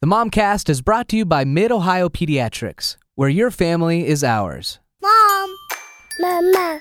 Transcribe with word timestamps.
The 0.00 0.06
Momcast 0.06 0.68
is 0.68 0.80
brought 0.80 1.08
to 1.08 1.16
you 1.16 1.24
by 1.24 1.44
Mid 1.44 1.72
Ohio 1.72 2.08
Pediatrics, 2.08 2.94
where 3.16 3.28
your 3.28 3.50
family 3.50 4.06
is 4.06 4.22
ours. 4.22 4.78
Mom. 5.02 5.56
Mama. 6.20 6.80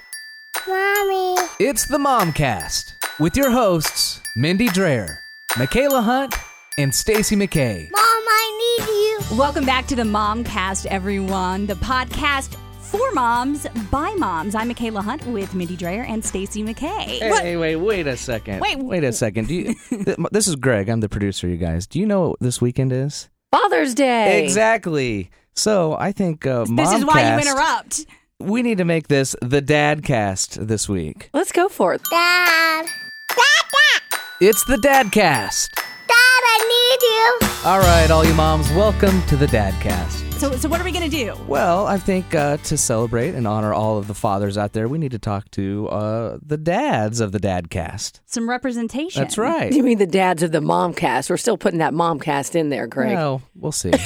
Mommy. 0.67 1.35
It's 1.59 1.87
the 1.87 1.97
Momcast 1.97 2.83
with 3.19 3.35
your 3.35 3.49
hosts, 3.49 4.21
Mindy 4.35 4.67
Dreher, 4.67 5.17
Michaela 5.57 6.01
Hunt, 6.01 6.35
and 6.77 6.93
Stacy 6.93 7.35
McKay. 7.35 7.89
Mom, 7.89 8.01
I 8.03 8.77
need 8.77 8.87
you. 8.87 9.35
Welcome 9.35 9.65
back 9.65 9.87
to 9.87 9.95
the 9.95 10.03
Momcast, 10.03 10.85
everyone. 10.85 11.65
The 11.65 11.73
podcast 11.73 12.55
for 12.87 13.11
moms 13.11 13.67
by 13.91 14.13
moms. 14.15 14.55
I'm 14.55 14.69
Michaela 14.69 15.01
Hunt 15.01 15.25
with 15.27 15.53
Mindy 15.53 15.75
Dreher 15.75 16.07
and 16.07 16.23
Stacy 16.23 16.63
McKay. 16.63 17.19
Hey, 17.19 17.57
wait, 17.57 17.75
wait 17.75 18.07
a 18.07 18.15
second. 18.15 18.61
Wait. 18.61 18.79
wait 18.79 19.03
a 19.03 19.11
second. 19.11 19.49
Do 19.49 19.53
you? 19.53 19.75
th- 19.89 20.17
this 20.31 20.47
is 20.47 20.55
Greg. 20.55 20.87
I'm 20.87 21.01
the 21.01 21.09
producer. 21.09 21.49
You 21.49 21.57
guys. 21.57 21.85
Do 21.85 21.99
you 21.99 22.05
know 22.05 22.29
what 22.29 22.39
this 22.39 22.61
weekend 22.61 22.93
is? 22.93 23.29
Father's 23.51 23.93
Day. 23.93 24.43
Exactly. 24.43 25.29
So 25.53 25.97
I 25.99 26.13
think 26.13 26.45
uh, 26.45 26.65
This 26.75 26.93
is 26.93 27.03
why 27.03 27.33
you 27.33 27.41
interrupt. 27.41 28.05
We 28.39 28.61
need 28.61 28.77
to 28.77 28.85
make 28.85 29.07
this 29.07 29.35
the 29.41 29.61
Dad 29.61 30.03
Cast 30.03 30.65
this 30.65 30.87
week. 30.87 31.29
Let's 31.33 31.51
go 31.51 31.67
for 31.67 31.93
it. 31.93 32.01
Dad. 32.09 32.85
Dad, 33.29 33.37
Dad. 33.37 34.19
It's 34.39 34.63
the 34.65 34.77
Dad 34.77 35.11
Cast. 35.11 35.73
Dad, 35.73 36.13
I 36.13 37.39
need 37.41 37.47
you. 37.47 37.69
All 37.69 37.79
right, 37.79 38.09
all 38.11 38.23
you 38.23 38.33
moms, 38.35 38.69
welcome 38.71 39.21
to 39.23 39.35
the 39.35 39.47
Dad 39.47 39.73
Cast. 39.81 40.26
So, 40.37 40.51
so 40.55 40.69
what 40.69 40.79
are 40.79 40.83
we 40.83 40.91
gonna 40.91 41.09
do? 41.09 41.33
Well, 41.47 41.87
I 41.87 41.97
think 41.97 42.35
uh, 42.35 42.57
to 42.57 42.77
celebrate 42.77 43.33
and 43.33 43.47
honor 43.47 43.73
all 43.73 43.97
of 43.97 44.05
the 44.05 44.13
fathers 44.13 44.55
out 44.55 44.73
there, 44.73 44.87
we 44.87 44.99
need 44.99 45.09
to 45.11 45.17
talk 45.19 45.49
to 45.51 45.87
uh, 45.89 46.37
the 46.45 46.57
dads 46.57 47.19
of 47.19 47.31
the 47.31 47.39
Dad 47.39 47.71
Cast. 47.71 48.21
Some 48.27 48.47
representation. 48.47 49.19
That's 49.23 49.39
right. 49.39 49.73
You 49.73 49.81
mean 49.81 49.97
the 49.97 50.05
dads 50.05 50.43
of 50.43 50.51
the 50.51 50.61
mom 50.61 50.93
cast? 50.93 51.31
We're 51.31 51.37
still 51.37 51.57
putting 51.57 51.79
that 51.79 51.91
mom 51.95 52.19
cast 52.19 52.55
in 52.55 52.69
there, 52.69 52.85
Greg. 52.85 53.15
Well, 53.15 53.41
we'll 53.55 53.71
see. 53.71 53.91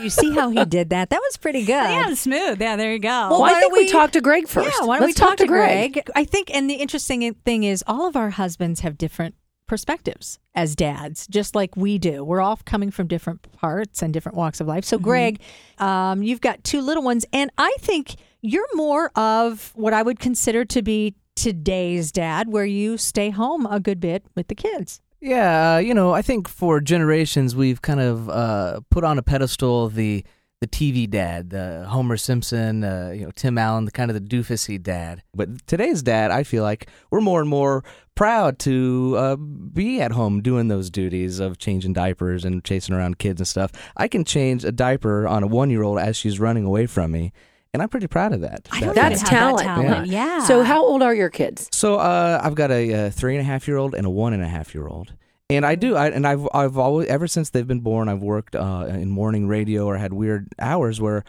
You 0.00 0.08
see 0.08 0.30
how 0.32 0.48
he 0.48 0.64
did 0.64 0.90
that? 0.90 1.10
That 1.10 1.20
was 1.20 1.36
pretty 1.36 1.60
good. 1.60 1.72
Yeah, 1.74 2.14
smooth. 2.14 2.58
Yeah, 2.58 2.76
there 2.76 2.90
you 2.94 2.98
go. 3.00 3.08
Well, 3.08 3.30
Well, 3.32 3.42
I 3.42 3.52
why 3.52 3.60
think 3.60 3.72
don't 3.72 3.78
we, 3.80 3.84
we- 3.84 3.90
talk 3.90 4.12
to 4.12 4.22
Greg 4.22 4.48
first. 4.48 4.74
Yeah, 4.80 4.86
why 4.86 4.98
don't 4.98 5.08
Let's 5.08 5.20
we 5.20 5.26
talk, 5.26 5.36
to 5.38 5.46
Greg? 5.46 6.08
I 6.14 6.24
think, 6.24 6.50
and 6.54 6.70
the 6.70 6.74
interesting 6.76 7.34
thing 7.44 7.64
is, 7.64 7.84
all 7.86 8.06
of 8.06 8.16
our 8.16 8.30
husbands 8.30 8.80
have 8.80 8.96
different 8.96 9.34
perspectives 9.70 10.40
as 10.56 10.74
dads, 10.74 11.28
just 11.28 11.54
like 11.54 11.76
we 11.76 11.96
do. 11.96 12.24
We're 12.24 12.40
all 12.40 12.58
coming 12.64 12.90
from 12.90 13.06
different 13.06 13.40
parts 13.52 14.02
and 14.02 14.12
different 14.12 14.36
walks 14.36 14.60
of 14.60 14.66
life. 14.66 14.84
So, 14.84 14.98
Greg, 14.98 15.40
um, 15.78 16.24
you've 16.24 16.40
got 16.40 16.64
two 16.64 16.80
little 16.80 17.04
ones, 17.04 17.24
and 17.32 17.52
I 17.56 17.72
think 17.78 18.16
you're 18.40 18.66
more 18.74 19.12
of 19.14 19.70
what 19.76 19.92
I 19.92 20.02
would 20.02 20.18
consider 20.18 20.64
to 20.64 20.82
be 20.82 21.14
today's 21.36 22.10
dad, 22.10 22.48
where 22.48 22.64
you 22.64 22.98
stay 22.98 23.30
home 23.30 23.64
a 23.64 23.78
good 23.78 24.00
bit 24.00 24.24
with 24.34 24.48
the 24.48 24.56
kids. 24.56 25.00
yeah, 25.20 25.78
you 25.78 25.94
know, 25.94 26.10
I 26.10 26.22
think 26.22 26.48
for 26.48 26.80
generations 26.80 27.54
we've 27.54 27.80
kind 27.80 28.00
of 28.00 28.28
uh, 28.28 28.80
put 28.90 29.04
on 29.04 29.18
a 29.18 29.22
pedestal 29.22 29.88
the 29.88 30.24
the 30.60 30.66
TV 30.68 31.08
dad, 31.08 31.48
the 31.50 31.86
Homer 31.88 32.18
Simpson, 32.18 32.84
uh, 32.84 33.12
you 33.14 33.24
know, 33.24 33.30
Tim 33.34 33.56
Allen, 33.56 33.86
the 33.86 33.90
kind 33.90 34.10
of 34.10 34.14
the 34.14 34.20
doofusy 34.20 34.80
dad. 34.80 35.22
But 35.34 35.66
today's 35.66 36.02
dad, 36.02 36.30
I 36.30 36.42
feel 36.42 36.62
like 36.62 36.88
we're 37.10 37.22
more 37.22 37.40
and 37.40 37.48
more 37.48 37.82
proud 38.14 38.58
to 38.60 39.14
uh, 39.16 39.36
be 39.36 40.02
at 40.02 40.12
home 40.12 40.42
doing 40.42 40.68
those 40.68 40.90
duties 40.90 41.40
of 41.40 41.56
changing 41.56 41.94
diapers 41.94 42.44
and 42.44 42.62
chasing 42.62 42.94
around 42.94 43.18
kids 43.18 43.40
and 43.40 43.48
stuff. 43.48 43.72
I 43.96 44.06
can 44.06 44.22
change 44.22 44.62
a 44.66 44.70
diaper 44.72 45.26
on 45.26 45.42
a 45.42 45.46
one 45.46 45.70
year 45.70 45.82
old 45.82 45.98
as 45.98 46.14
she's 46.18 46.38
running 46.38 46.66
away 46.66 46.84
from 46.84 47.10
me, 47.10 47.32
and 47.72 47.82
I'm 47.82 47.88
pretty 47.88 48.08
proud 48.08 48.34
of 48.34 48.42
that. 48.42 48.68
I 48.70 48.80
don't 48.80 48.94
That- 48.94 49.12
even 49.12 49.12
That's 49.12 49.20
have 49.22 49.30
talent. 49.30 49.58
That 49.60 49.82
talent. 49.82 50.06
Yeah. 50.08 50.40
So, 50.44 50.62
how 50.62 50.84
old 50.84 51.02
are 51.02 51.14
your 51.14 51.30
kids? 51.30 51.70
So 51.72 51.94
uh, 51.96 52.38
I've 52.44 52.54
got 52.54 52.70
a, 52.70 53.06
uh 53.06 53.10
three 53.10 53.34
and 53.34 53.40
a 53.40 53.44
half 53.44 53.66
year 53.66 53.78
old 53.78 53.94
and 53.94 54.06
a 54.06 54.10
one 54.10 54.34
and 54.34 54.42
a 54.42 54.48
half 54.48 54.74
year 54.74 54.86
old, 54.86 55.14
and 55.50 55.66
I 55.66 55.74
do. 55.74 55.96
I, 55.96 56.08
and 56.08 56.26
I've 56.26 56.48
I've 56.54 56.78
always 56.78 57.08
ever 57.08 57.26
since 57.26 57.50
they've 57.50 57.66
been 57.66 57.80
born, 57.80 58.08
I've 58.08 58.22
worked 58.22 58.54
uh, 58.54 58.86
in 58.88 59.10
morning 59.10 59.46
radio 59.48 59.86
or 59.86 59.96
had 59.96 60.12
weird 60.12 60.48
hours 60.58 61.00
where 61.00 61.24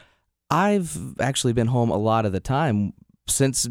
I've 0.50 1.20
actually 1.20 1.54
been 1.54 1.68
home 1.68 1.90
a 1.90 1.98
lot 1.98 2.26
of 2.26 2.32
the 2.32 2.40
time 2.40 2.94
since 3.28 3.68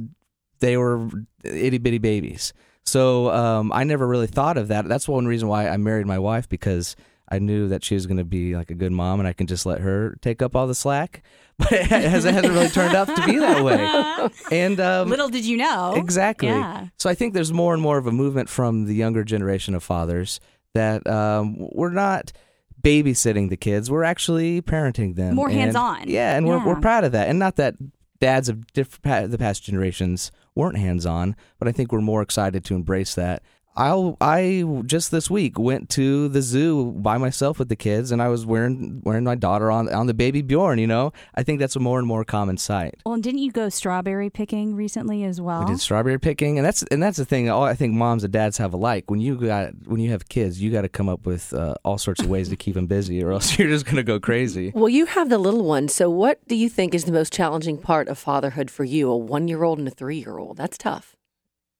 they 0.61 0.77
were 0.77 1.09
itty 1.45 1.79
bitty 1.79 1.99
babies. 1.99 2.53
So 2.85 3.31
um, 3.31 3.73
I 3.73 3.85
never 3.85 4.07
really 4.07 4.27
thought 4.27 4.57
of 4.57 4.69
that. 4.69 4.89
That's 4.89 5.09
one 5.09 5.27
reason 5.27 5.49
why 5.49 5.69
I 5.69 5.77
married 5.77 6.07
my 6.07 6.19
wife 6.19 6.49
because 6.49 6.97
I 7.31 7.39
knew 7.39 7.69
that 7.69 7.85
she 7.85 7.95
was 7.95 8.07
going 8.07 8.17
to 8.17 8.25
be 8.25 8.57
like 8.57 8.71
a 8.71 8.75
good 8.75 8.93
mom, 8.93 9.21
and 9.21 9.29
I 9.29 9.33
can 9.33 9.47
just 9.47 9.65
let 9.65 9.81
her 9.81 10.17
take 10.21 10.43
up 10.43 10.57
all 10.57 10.67
the 10.67 10.75
slack. 10.75 11.23
But 11.61 11.73
it 11.73 11.87
hasn't, 11.89 12.35
hasn't 12.35 12.55
really 12.55 12.71
turned 12.71 12.97
out 12.97 13.15
to 13.15 13.27
be 13.27 13.37
that 13.37 13.63
way. 13.63 14.31
And 14.51 14.81
um, 14.81 15.11
Little 15.11 15.29
did 15.29 15.45
you 15.45 15.59
know. 15.59 15.93
Exactly. 15.95 16.49
Yeah. 16.49 16.87
So 16.97 17.11
I 17.11 17.15
think 17.15 17.35
there's 17.35 17.53
more 17.53 17.75
and 17.75 17.83
more 17.83 17.99
of 17.99 18.07
a 18.07 18.13
movement 18.13 18.49
from 18.49 18.87
the 18.87 18.95
younger 18.95 19.25
generation 19.25 19.75
of 19.75 19.83
fathers 19.83 20.41
that 20.73 21.07
um, 21.07 21.57
we're 21.73 21.91
not 21.91 22.33
babysitting 22.81 23.51
the 23.51 23.59
kids; 23.59 23.91
we're 23.91 24.05
actually 24.05 24.63
parenting 24.63 25.17
them. 25.17 25.35
More 25.35 25.51
hands-on. 25.51 26.09
Yeah, 26.09 26.35
and 26.35 26.47
we're 26.47 26.65
we're 26.65 26.81
proud 26.81 27.05
of 27.05 27.13
that. 27.13 27.29
And 27.29 27.39
not 27.39 27.57
that 27.57 27.75
dads 28.21 28.49
of 28.49 28.67
diff- 28.73 29.01
the 29.03 29.37
past 29.39 29.63
generations 29.63 30.33
weren't 30.55 30.79
hands 30.79 31.05
on, 31.05 31.37
but 31.59 31.69
I 31.69 31.73
think 31.73 31.93
we're 31.93 32.01
more 32.01 32.23
excited 32.23 32.65
to 32.65 32.75
embrace 32.75 33.15
that. 33.17 33.43
I'll 33.77 34.17
I 34.21 34.65
just 34.85 35.11
this 35.11 35.31
week 35.31 35.59
went 35.59 35.89
to 35.91 36.29
the 36.29 36.43
zoo 36.43 36.93
by 36.93 37.19
myself 37.19 37.59
with 37.59 37.69
the 37.69 37.77
kids, 37.77 38.11
and 38.11 38.21
I 38.21 38.29
was 38.29 38.45
wearing 38.45 39.01
wearing 39.05 39.25
my 39.25 39.37
daughter 39.37 39.71
on 39.71 39.89
on 39.93 40.07
the 40.07 40.15
baby 40.15 40.43
Bjorn. 40.43 40.79
You 40.79 40.89
know, 40.89 41.13
I 41.35 41.45
think 41.45 41.61
that's 41.61 41.77
a 41.77 41.81
more 41.81 41.99
and 41.99 42.07
more 42.07 42.25
common 42.25 42.57
sight. 42.57 42.97
Well, 43.07 43.15
and 43.15 43.23
didn't 43.23 43.41
you 43.41 43.53
go 43.53 43.69
strawberry 43.69 44.29
picking 44.29 44.75
recently 44.75 45.25
as 45.25 45.41
well? 45.41 45.61
We 45.61 45.67
did 45.67 45.81
strawberry 45.81 46.19
picking, 46.19 46.59
and 46.59 46.67
that's 46.67 46.83
and 46.85 47.03
that's 47.03 47.17
the 47.17 47.25
thing. 47.25 47.49
All 47.49 47.63
I 47.63 47.75
think 47.75 47.95
moms 47.95 48.25
and 48.25 48.33
dads 48.33 48.59
have 48.59 48.75
alike. 48.75 49.11
When 49.11 49.21
you 49.21 49.37
got 49.37 49.71
when 49.87 50.01
you 50.01 50.11
have 50.11 50.29
kids, 50.29 50.61
you 50.61 50.71
got 50.73 50.83
to 50.83 50.89
come 50.89 51.09
up 51.09 51.25
with 51.25 51.55
uh, 51.55 51.75
all 51.85 51.99
sorts 51.99 52.21
of 52.21 52.29
ways 52.29 52.49
to 52.49 52.57
keep 52.57 52.75
them 52.75 52.87
busy, 52.87 53.23
or 53.23 53.31
else 53.31 53.57
you're 53.59 53.69
just 53.69 53.87
gonna 53.87 54.03
go 54.03 54.19
crazy. 54.19 54.73
Well, 54.75 54.89
you 54.89 55.07
have 55.07 55.29
the 55.29 55.39
little 55.39 55.65
one. 55.65 55.89
So, 55.89 56.11
what 56.11 56.47
do 56.49 56.57
you 56.57 56.69
think 56.69 56.95
is 56.95 57.05
the 57.05 57.13
most 57.13 57.33
challenging 57.33 57.79
part 57.79 58.09
of 58.09 58.19
fatherhood 58.19 58.71
for 58.71 58.85
you? 58.85 59.11
A 59.11 59.17
one 59.17 59.47
year 59.47 59.63
old 59.63 59.79
and 59.79 59.87
a 59.87 59.93
three 59.93 60.19
year 60.19 60.39
old. 60.39 60.57
That's 60.57 60.77
tough. 60.77 61.15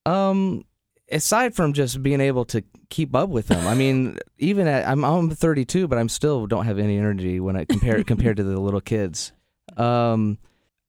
Um, 0.07 0.65
aside 1.11 1.55
from 1.55 1.73
just 1.73 2.03
being 2.03 2.21
able 2.21 2.45
to 2.47 2.63
keep 2.89 3.15
up 3.15 3.29
with 3.29 3.49
them, 3.49 3.67
I 3.67 3.75
mean, 3.75 4.19
even 4.39 4.67
at 4.67 4.87
I'm 4.89 5.05
I'm 5.05 5.31
32, 5.31 5.89
but 5.89 5.99
I'm 5.99 6.09
still 6.09 6.47
don't 6.47 6.65
have 6.67 6.79
any 6.79 6.97
energy 6.99 7.41
when 7.41 7.57
I 7.57 7.65
compare 7.65 8.03
compared 8.13 8.37
to 8.39 8.43
the 8.45 8.61
little 8.61 8.81
kids. 8.81 9.33
Um, 9.77 10.39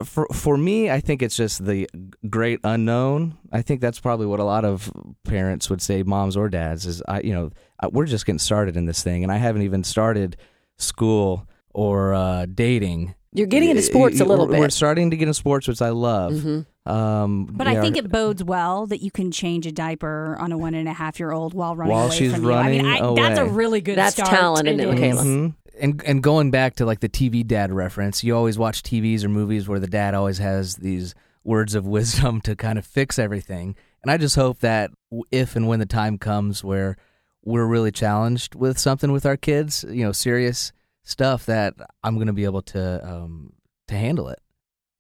for 0.04 0.28
for 0.34 0.58
me, 0.58 0.90
I 0.90 1.00
think 1.00 1.22
it's 1.22 1.36
just 1.36 1.64
the 1.66 1.88
great 2.30 2.60
unknown. 2.64 3.38
I 3.52 3.62
think 3.62 3.82
that's 3.82 4.00
probably 4.00 4.26
what 4.26 4.40
a 4.40 4.44
lot 4.44 4.66
of 4.66 4.92
parents 5.24 5.70
would 5.70 5.82
say, 5.82 6.02
moms 6.04 6.36
or 6.36 6.50
dads, 6.50 6.86
is 6.88 7.04
I 7.08 7.22
you 7.22 7.34
know 7.34 7.52
we're 7.92 8.06
just 8.08 8.26
getting 8.26 8.40
started 8.40 8.76
in 8.78 8.86
this 8.86 9.04
thing, 9.04 9.24
and 9.24 9.32
I 9.32 9.38
haven't 9.38 9.62
even 9.62 9.84
started 9.84 10.38
school 10.80 11.48
or 11.70 12.14
uh, 12.14 12.46
dating. 12.54 13.14
You're 13.34 13.48
getting 13.48 13.70
into 13.70 13.82
sports 13.84 14.20
a 14.20 14.26
little 14.26 14.48
We're- 14.48 14.60
We're 14.60 14.70
starting 14.70 15.12
to 15.12 15.16
get 15.18 15.24
into 15.28 15.34
sports, 15.36 15.68
which 15.68 15.82
I 15.82 15.90
love. 15.90 16.34
Mhm. 16.34 16.66
Um, 16.86 17.46
But 17.46 17.68
yeah, 17.68 17.74
I 17.74 17.82
think 17.82 17.98
it 17.98 18.10
bodes 18.12 18.44
well 18.44 18.88
that 18.88 19.02
you 19.02 19.12
can 19.12 19.32
change 19.32 19.68
a 19.68 19.72
diaper 19.72 20.36
on 20.40 20.52
a 20.52 20.58
one 20.58 20.74
and 20.74 20.88
a 20.88 20.94
half 20.94 21.20
year 21.20 21.32
old 21.32 21.54
while 21.54 21.76
running 21.76 21.94
While 21.94 22.08
away 22.08 22.16
she's 22.18 22.34
from 22.34 22.44
you. 22.44 22.54
I 22.54 22.70
mean, 22.72 22.86
running 22.86 23.20
I, 23.20 23.28
that's 23.28 23.40
a 23.40 23.46
really 23.46 23.82
good 23.82 23.98
That's 23.98 24.16
start. 24.16 24.30
talent, 24.30 24.68
isn't 24.68 24.80
it, 24.80 24.88
is. 24.88 25.00
Michaela? 25.00 25.24
Mhm. 25.24 25.56
And 25.80 26.04
and 26.06 26.22
going 26.24 26.52
back 26.52 26.76
to 26.76 26.86
like 26.86 27.00
the 27.00 27.10
TV 27.10 27.46
dad 27.46 27.72
reference, 27.72 28.24
you 28.24 28.36
always 28.36 28.58
watch 28.58 28.84
TVs 28.84 29.24
or 29.24 29.30
movies 29.30 29.68
where 29.68 29.80
the 29.80 29.88
dad 29.88 30.14
always 30.16 30.40
has 30.40 30.76
these 30.76 31.14
words 31.44 31.76
of 31.76 31.86
wisdom 31.98 32.42
to 32.42 32.56
kind 32.56 32.78
of 32.80 32.86
fix 32.86 33.20
everything. 33.20 33.76
And 34.02 34.12
I 34.12 34.18
just 34.18 34.36
hope 34.36 34.60
that 34.60 34.90
if 35.32 35.56
and 35.56 35.68
when 35.68 35.80
the 35.80 35.86
time 35.86 36.18
comes 36.18 36.64
where 36.64 36.98
we're 37.44 37.66
really 37.66 37.92
challenged 37.92 38.56
with 38.56 38.80
something 38.80 39.12
with 39.12 39.26
our 39.26 39.38
kids, 39.38 39.86
you 39.88 40.04
know, 40.04 40.12
serious 40.12 40.72
stuff, 41.04 41.46
that 41.46 41.74
I'm 42.04 42.16
going 42.16 42.28
to 42.28 42.34
be 42.34 42.46
able 42.46 42.62
to 42.64 43.08
um, 43.08 43.54
to 43.88 43.96
handle 43.96 44.28
it 44.30 44.40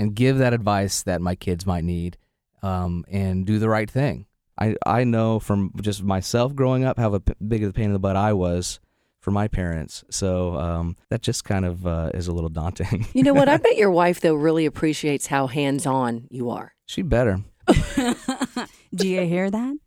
and 0.02 0.16
give 0.16 0.38
that 0.40 0.54
advice 0.54 1.04
that 1.04 1.22
my 1.22 1.36
kids 1.36 1.66
might 1.66 1.84
need, 1.84 2.18
um, 2.64 3.06
and 3.10 3.46
do 3.46 3.60
the 3.60 3.70
right 3.70 3.90
thing. 3.90 4.26
I 4.60 4.76
I 4.86 5.04
know 5.04 5.40
from 5.40 5.72
just 5.82 6.04
myself 6.04 6.56
growing 6.56 6.84
up 6.84 6.98
how 7.00 7.14
a 7.14 7.20
p- 7.20 7.34
big 7.48 7.64
of 7.64 7.70
a 7.70 7.74
pain 7.74 7.86
in 7.86 7.94
the 7.94 8.00
butt 8.00 8.16
I 8.16 8.34
was 8.34 8.80
for 9.20 9.32
my 9.32 9.48
parents. 9.48 10.04
So 10.10 10.56
um, 10.56 10.96
that 11.10 11.22
just 11.22 11.44
kind 11.46 11.64
of 11.66 11.86
uh, 11.86 12.10
is 12.14 12.28
a 12.28 12.34
little 12.34 12.50
daunting. 12.50 13.06
You 13.14 13.24
know 13.24 13.34
what? 13.34 13.48
I 13.48 13.58
bet 13.66 13.78
your 13.78 13.92
wife, 13.92 14.20
though, 14.22 14.34
really 14.34 14.66
appreciates 14.66 15.28
how 15.28 15.48
hands 15.48 15.86
on 15.86 16.28
you 16.32 16.50
are. 16.50 16.74
she 16.88 17.02
better. 17.04 17.40
Do 18.96 19.08
you 19.08 19.22
hear 19.28 19.50
that? 19.52 19.78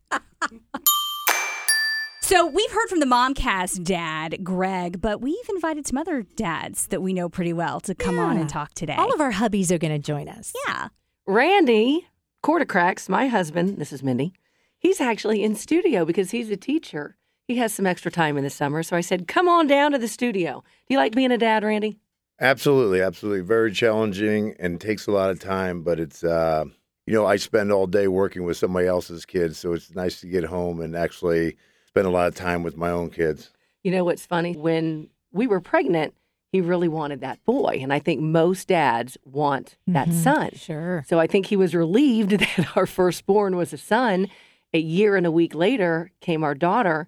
So 2.25 2.47
we've 2.47 2.71
heard 2.71 2.89
from 2.89 3.01
the 3.01 3.05
Momcast 3.05 3.83
dad, 3.83 4.43
Greg, 4.43 4.99
but 4.99 5.21
we've 5.21 5.47
invited 5.47 5.85
some 5.85 5.99
other 5.99 6.23
dads 6.35 6.87
that 6.87 7.03
we 7.03 7.13
know 7.13 7.29
pretty 7.29 7.53
well 7.53 7.79
to 7.81 7.93
come 7.93 8.17
on 8.17 8.37
and 8.37 8.49
talk 8.49 8.73
today. 8.73 8.95
All 8.95 9.13
of 9.13 9.21
our 9.21 9.31
hubbies 9.31 9.69
are 9.69 9.77
going 9.77 9.93
to 9.93 9.99
join 9.99 10.27
us. 10.27 10.51
yeah. 10.67 10.87
Randy 11.27 12.07
Quartercracks, 12.43 13.09
my 13.09 13.27
husband, 13.27 13.77
this 13.77 13.93
is 13.93 14.01
Mindy, 14.01 14.33
he's 14.79 14.99
actually 14.99 15.43
in 15.43 15.53
studio 15.53 16.03
because 16.03 16.31
he's 16.31 16.49
a 16.49 16.57
teacher. 16.57 17.15
He 17.47 17.57
has 17.57 17.75
some 17.75 17.85
extra 17.85 18.09
time 18.09 18.37
in 18.39 18.43
the 18.43 18.49
summer. 18.49 18.81
So 18.81 18.97
I 18.97 19.01
said, 19.01 19.27
come 19.27 19.47
on 19.47 19.67
down 19.67 19.91
to 19.91 19.99
the 19.99 20.07
studio. 20.07 20.63
Do 20.87 20.95
you 20.95 20.97
like 20.97 21.13
being 21.13 21.31
a 21.31 21.37
dad, 21.37 21.63
Randy? 21.63 21.99
Absolutely, 22.41 23.01
absolutely. 23.03 23.41
Very 23.41 23.71
challenging 23.71 24.55
and 24.57 24.81
takes 24.81 25.05
a 25.05 25.11
lot 25.11 25.29
of 25.29 25.39
time, 25.39 25.83
but 25.83 25.99
it's 25.99 26.23
uh 26.23 26.65
you 27.05 27.13
know, 27.13 27.27
I 27.27 27.35
spend 27.35 27.71
all 27.71 27.85
day 27.85 28.07
working 28.07 28.45
with 28.45 28.57
somebody 28.57 28.87
else's 28.87 29.27
kids, 29.27 29.59
so 29.59 29.73
it's 29.73 29.93
nice 29.93 30.21
to 30.21 30.27
get 30.27 30.43
home 30.43 30.81
and 30.81 30.95
actually 30.95 31.55
spend 31.95 32.05
a 32.07 32.11
lot 32.11 32.27
of 32.27 32.35
time 32.35 32.61
with 32.61 32.75
my 32.75 32.89
own 32.89 33.09
kids. 33.09 33.51
You 33.81 33.89
know 33.91 34.03
what's 34.03 34.25
funny? 34.25 34.51
When 34.53 35.07
we 35.31 35.47
were 35.47 35.61
pregnant, 35.61 36.13
he 36.51 36.59
really 36.59 36.89
wanted 36.89 37.21
that 37.21 37.41
boy. 37.45 37.79
And 37.81 37.93
I 37.93 37.99
think 37.99 38.19
most 38.19 38.67
dads 38.67 39.17
want 39.23 39.77
that 39.87 40.11
son. 40.11 40.49
Sure. 40.55 41.05
So 41.07 41.19
I 41.21 41.27
think 41.27 41.45
he 41.45 41.55
was 41.55 41.73
relieved 41.73 42.31
that 42.39 42.75
our 42.77 42.85
firstborn 42.85 43.55
was 43.55 43.71
a 43.71 43.77
son. 43.77 44.27
A 44.73 44.77
year 44.79 45.15
and 45.15 45.25
a 45.25 45.31
week 45.31 45.55
later 45.55 46.11
came 46.19 46.43
our 46.43 46.53
daughter. 46.53 47.07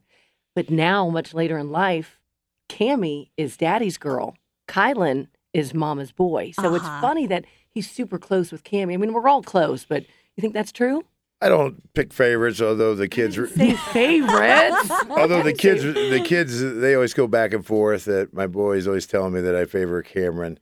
But 0.55 0.69
now, 0.69 1.09
much 1.09 1.33
later 1.33 1.57
in 1.57 1.69
life, 1.69 2.21
Cammy 2.69 3.29
is 3.35 3.57
daddy's 3.57 3.97
girl. 3.97 4.35
Kylan 4.69 5.27
is 5.51 5.73
mama's 5.73 6.13
boy. 6.13 6.51
So 6.51 6.73
it's 6.75 6.85
Uh-huh. 6.85 7.01
funny 7.01 7.27
that 7.27 7.43
he's 7.67 7.91
super 7.91 8.17
close 8.17 8.53
with 8.53 8.63
Cammy. 8.63 8.93
I 8.93 8.97
mean, 8.97 9.11
we're 9.11 9.27
all 9.27 9.43
close, 9.43 9.83
but 9.83 10.03
you 10.37 10.41
think 10.41 10.53
that's 10.53 10.71
true? 10.71 11.03
I 11.39 11.49
don't 11.49 11.93
pick 11.93 12.13
favorites, 12.13 12.61
although 12.61 12.95
the 12.95 13.07
kids, 13.07 13.35
Say 13.35 13.73
favorites. 13.75 14.91
although 15.09 15.43
the 15.43 15.53
kids, 15.57 15.83
the 15.83 16.21
kids, 16.25 16.59
they 16.59 16.95
always 16.95 17.13
go 17.13 17.27
back 17.27 17.53
and 17.53 17.65
forth. 17.65 18.05
That 18.05 18.33
my 18.33 18.47
boys 18.47 18.87
always 18.87 19.05
telling 19.05 19.33
me 19.33 19.41
that 19.41 19.55
I 19.55 19.65
favor 19.65 20.01
Cameron, 20.01 20.57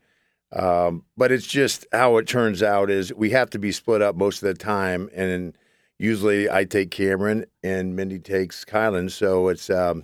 um, 0.52 1.04
but 1.16 1.32
it's 1.32 1.48
just 1.48 1.86
how 1.92 2.18
it 2.18 2.28
turns 2.28 2.62
out 2.62 2.90
is 2.90 3.14
we 3.14 3.30
have 3.32 3.50
to 3.52 3.60
be 3.60 3.72
split 3.72 4.02
up 4.02 4.16
most 4.16 4.44
of 4.44 4.48
the 4.48 4.54
time, 4.54 5.10
and 5.16 5.58
usually 5.98 6.50
I 6.50 6.66
take 6.66 6.92
Cameron 6.92 7.46
and 7.64 7.96
Mindy 7.96 8.20
takes 8.20 8.66
Kylan, 8.66 9.10
so 9.10 9.48
it's 9.48 9.70
um, 9.70 10.04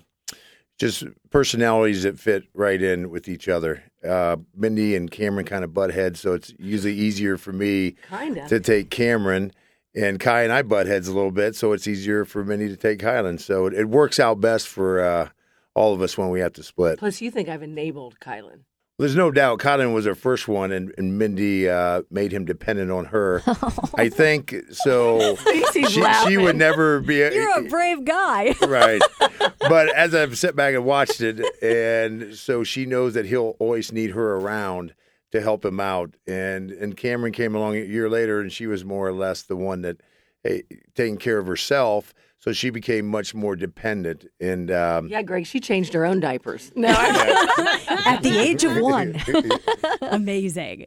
just 0.80 1.04
personalities 1.32 2.04
that 2.04 2.18
fit 2.18 2.44
right 2.54 2.82
in 2.82 3.10
with 3.10 3.28
each 3.28 3.50
other. 3.50 3.84
Uh, 4.08 4.38
Mindy 4.56 4.96
and 4.96 5.12
Cameron 5.12 5.46
kind 5.46 5.66
of 5.66 5.74
butt 5.74 5.92
heads, 5.94 6.22
so 6.22 6.34
it's 6.34 6.54
usually 6.58 6.94
easier 6.96 7.38
for 7.38 7.52
me 7.52 7.96
kind 8.08 8.38
of. 8.38 8.48
to 8.48 8.62
take 8.62 8.90
Cameron. 8.90 9.52
And 9.96 10.20
Kai 10.20 10.44
and 10.44 10.54
I 10.54 10.62
butt 10.62 10.88
heads 10.88 11.08
a 11.08 11.14
little 11.14 11.32
bit, 11.32 11.56
so 11.56 11.74
it's 11.74 11.88
easier 11.88 12.24
for 12.24 12.46
Mindy 12.46 12.70
to 12.70 12.78
take 12.78 13.00
Kylan. 13.00 13.40
So 13.40 13.66
it, 13.66 13.74
it 13.74 13.90
works 13.90 14.20
out 14.20 14.40
best 14.40 14.68
for 14.68 15.02
uh, 15.02 15.30
all 15.74 15.94
of 15.94 16.02
us 16.02 16.18
when 16.18 16.30
we 16.30 16.40
have 16.40 16.54
to 16.54 16.64
split. 16.64 17.00
Plus, 17.00 17.22
you 17.22 17.30
think 17.30 17.50
I've 17.50 17.64
enabled 17.64 18.20
Kylan. 18.20 18.62
There's 19.02 19.16
no 19.16 19.32
doubt 19.32 19.58
Kylan 19.58 19.96
was 19.96 20.06
our 20.06 20.14
first 20.14 20.48
one, 20.48 20.72
and, 20.72 20.94
and 20.96 21.18
Mindy 21.18 21.68
uh, 21.68 22.04
made 22.12 22.32
him 22.32 22.46
dependent 22.46 22.92
on 22.92 23.06
her. 23.06 23.42
I 23.96 24.10
think 24.10 24.56
so. 24.72 25.38
She, 25.72 25.86
she 25.86 26.38
would 26.38 26.58
never 26.58 27.00
be. 27.00 27.22
A, 27.22 27.34
You're 27.34 27.60
a 27.60 27.64
brave 27.64 28.04
guy. 28.04 28.54
right. 28.68 29.02
But 29.60 29.94
as 29.96 30.14
I've 30.14 30.38
sat 30.38 30.56
back 30.56 30.76
and 30.76 30.86
watched 30.86 31.22
it, 31.22 31.40
and 31.64 32.36
so 32.36 32.64
she 32.64 32.86
knows 32.86 33.14
that 33.14 33.26
he'll 33.26 33.56
always 33.58 33.92
need 33.92 34.12
her 34.12 34.36
around 34.36 34.94
to 35.32 35.42
help 35.42 35.66
him 35.66 35.80
out. 35.80 36.16
And 36.28 36.72
and 36.72 36.96
Cameron 36.96 37.34
came 37.34 37.56
along 37.56 37.76
a 37.76 37.82
year 37.82 38.10
later, 38.10 38.40
and 38.40 38.52
she 38.52 38.68
was 38.68 38.86
more 38.86 39.08
or 39.08 39.14
less 39.14 39.44
the 39.44 39.56
one 39.56 39.82
that 39.82 40.02
hey, 40.44 40.64
taking 40.96 41.18
care 41.18 41.38
of 41.38 41.48
herself. 41.48 42.14
So 42.40 42.54
she 42.54 42.72
became 42.72 43.08
much 43.08 43.36
more 43.36 43.56
dependent. 43.56 44.26
And 44.40 44.72
um, 44.72 45.08
Yeah, 45.08 45.22
Greg, 45.22 45.46
she 45.46 45.60
changed 45.60 45.94
her 45.94 46.06
own 46.06 46.20
diapers. 46.20 46.72
No, 46.76 46.88
At 48.08 48.22
the 48.24 48.36
age 48.40 48.64
of 48.64 48.78
one. 48.78 49.16
Amazing. 50.02 50.86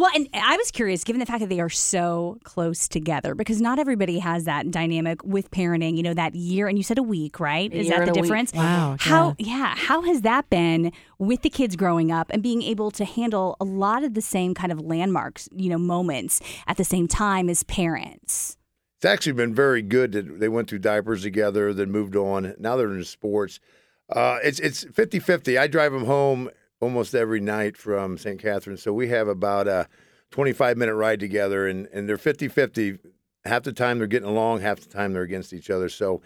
Well, 0.00 0.10
and 0.14 0.30
I 0.32 0.56
was 0.56 0.70
curious, 0.70 1.04
given 1.04 1.20
the 1.20 1.26
fact 1.26 1.40
that 1.40 1.50
they 1.50 1.60
are 1.60 1.68
so 1.68 2.38
close 2.42 2.88
together, 2.88 3.34
because 3.34 3.60
not 3.60 3.78
everybody 3.78 4.18
has 4.20 4.44
that 4.44 4.70
dynamic 4.70 5.22
with 5.22 5.50
parenting. 5.50 5.94
You 5.98 6.02
know, 6.02 6.14
that 6.14 6.34
year, 6.34 6.68
and 6.68 6.78
you 6.78 6.82
said 6.82 6.96
a 6.96 7.02
week, 7.02 7.38
right? 7.38 7.70
A 7.70 7.76
Is 7.76 7.88
that 7.90 7.96
the 7.96 8.02
and 8.04 8.08
a 8.08 8.12
week. 8.14 8.22
difference? 8.22 8.54
Wow, 8.54 8.96
How? 8.98 9.36
Yeah. 9.38 9.74
How 9.76 10.00
has 10.00 10.22
that 10.22 10.48
been 10.48 10.90
with 11.18 11.42
the 11.42 11.50
kids 11.50 11.76
growing 11.76 12.10
up 12.10 12.30
and 12.30 12.42
being 12.42 12.62
able 12.62 12.90
to 12.92 13.04
handle 13.04 13.58
a 13.60 13.64
lot 13.64 14.02
of 14.02 14.14
the 14.14 14.22
same 14.22 14.54
kind 14.54 14.72
of 14.72 14.80
landmarks, 14.80 15.50
you 15.54 15.68
know, 15.68 15.76
moments 15.76 16.40
at 16.66 16.78
the 16.78 16.84
same 16.84 17.06
time 17.06 17.50
as 17.50 17.62
parents? 17.64 18.56
it's 18.96 19.04
actually 19.04 19.32
been 19.32 19.54
very 19.54 19.82
good 19.82 20.12
that 20.12 20.40
they 20.40 20.48
went 20.48 20.68
through 20.70 20.78
diapers 20.78 21.22
together, 21.22 21.74
then 21.74 21.90
moved 21.90 22.16
on. 22.16 22.54
Now 22.58 22.76
they're 22.76 22.90
in 22.90 23.04
sports. 23.04 23.60
Uh, 24.08 24.38
it's 24.42 24.60
it's 24.60 24.84
50-50. 24.86 25.58
I 25.58 25.66
drive 25.66 25.92
them 25.92 26.06
home 26.06 26.48
almost 26.80 27.14
every 27.14 27.40
night 27.40 27.76
from 27.76 28.18
St. 28.18 28.40
Catharines, 28.40 28.82
so 28.82 28.92
we 28.92 29.08
have 29.08 29.28
about 29.28 29.68
a 29.68 29.88
25 30.30 30.76
minute 30.76 30.94
ride 30.94 31.20
together, 31.20 31.66
and, 31.66 31.86
and 31.92 32.08
they're 32.08 32.16
50-50. 32.16 32.98
Half 33.44 33.62
the 33.62 33.72
time 33.72 33.98
they're 33.98 34.06
getting 34.06 34.28
along, 34.28 34.60
half 34.60 34.80
the 34.80 34.88
time 34.88 35.12
they're 35.12 35.22
against 35.22 35.52
each 35.52 35.70
other. 35.70 35.88
So 35.88 36.20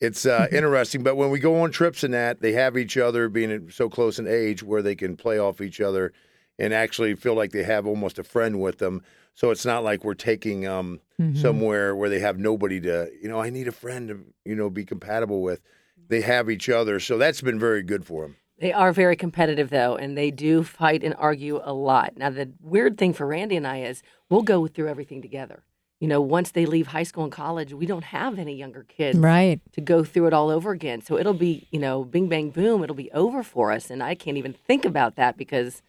it's 0.00 0.26
uh, 0.26 0.46
interesting. 0.52 1.02
But 1.02 1.16
when 1.16 1.30
we 1.30 1.38
go 1.38 1.60
on 1.60 1.70
trips 1.70 2.02
and 2.04 2.14
that, 2.14 2.40
they 2.40 2.52
have 2.52 2.76
each 2.76 2.96
other 2.96 3.28
being 3.28 3.70
so 3.70 3.88
close 3.88 4.18
in 4.18 4.26
age 4.26 4.62
where 4.62 4.82
they 4.82 4.94
can 4.94 5.16
play 5.16 5.38
off 5.38 5.60
each 5.60 5.80
other 5.80 6.12
and 6.58 6.72
actually 6.72 7.14
feel 7.16 7.34
like 7.34 7.52
they 7.52 7.64
have 7.64 7.86
almost 7.86 8.18
a 8.18 8.24
friend 8.24 8.60
with 8.60 8.78
them. 8.78 9.02
So 9.34 9.50
it's 9.50 9.66
not 9.66 9.82
like 9.82 10.04
we're 10.04 10.14
taking 10.14 10.66
um, 10.66 11.00
somewhere 11.34 11.96
where 11.96 12.08
they 12.08 12.20
have 12.20 12.38
nobody 12.38 12.80
to, 12.82 13.10
you 13.20 13.28
know, 13.28 13.40
I 13.40 13.50
need 13.50 13.66
a 13.66 13.72
friend 13.72 14.08
to, 14.08 14.20
you 14.44 14.54
know, 14.54 14.70
be 14.70 14.84
compatible 14.84 15.42
with. 15.42 15.60
They 16.08 16.20
have 16.20 16.48
each 16.48 16.68
other. 16.68 17.00
So 17.00 17.18
that's 17.18 17.40
been 17.40 17.58
very 17.58 17.82
good 17.82 18.06
for 18.06 18.22
them. 18.22 18.36
They 18.58 18.72
are 18.72 18.92
very 18.92 19.16
competitive, 19.16 19.70
though, 19.70 19.96
and 19.96 20.16
they 20.16 20.30
do 20.30 20.62
fight 20.62 21.02
and 21.02 21.14
argue 21.18 21.60
a 21.62 21.72
lot. 21.72 22.16
Now, 22.16 22.30
the 22.30 22.52
weird 22.60 22.98
thing 22.98 23.12
for 23.12 23.26
Randy 23.26 23.56
and 23.56 23.66
I 23.66 23.82
is 23.82 24.02
we'll 24.30 24.42
go 24.42 24.66
through 24.66 24.88
everything 24.88 25.20
together. 25.22 25.64
You 26.00 26.08
know, 26.08 26.20
once 26.20 26.50
they 26.50 26.66
leave 26.66 26.88
high 26.88 27.02
school 27.02 27.24
and 27.24 27.32
college, 27.32 27.72
we 27.72 27.86
don't 27.86 28.04
have 28.04 28.38
any 28.38 28.54
younger 28.54 28.84
kids 28.84 29.18
Right. 29.18 29.60
to 29.72 29.80
go 29.80 30.04
through 30.04 30.26
it 30.26 30.32
all 30.32 30.50
over 30.50 30.70
again. 30.70 31.00
So 31.00 31.16
it'll 31.18 31.32
be, 31.34 31.66
you 31.70 31.78
know, 31.78 32.04
bing, 32.04 32.28
bang, 32.28 32.50
boom, 32.50 32.82
it'll 32.84 32.96
be 32.96 33.10
over 33.12 33.42
for 33.42 33.72
us. 33.72 33.90
And 33.90 34.02
I 34.02 34.14
can't 34.14 34.36
even 34.36 34.52
think 34.52 34.84
about 34.84 35.16
that 35.16 35.36
because 35.36 35.82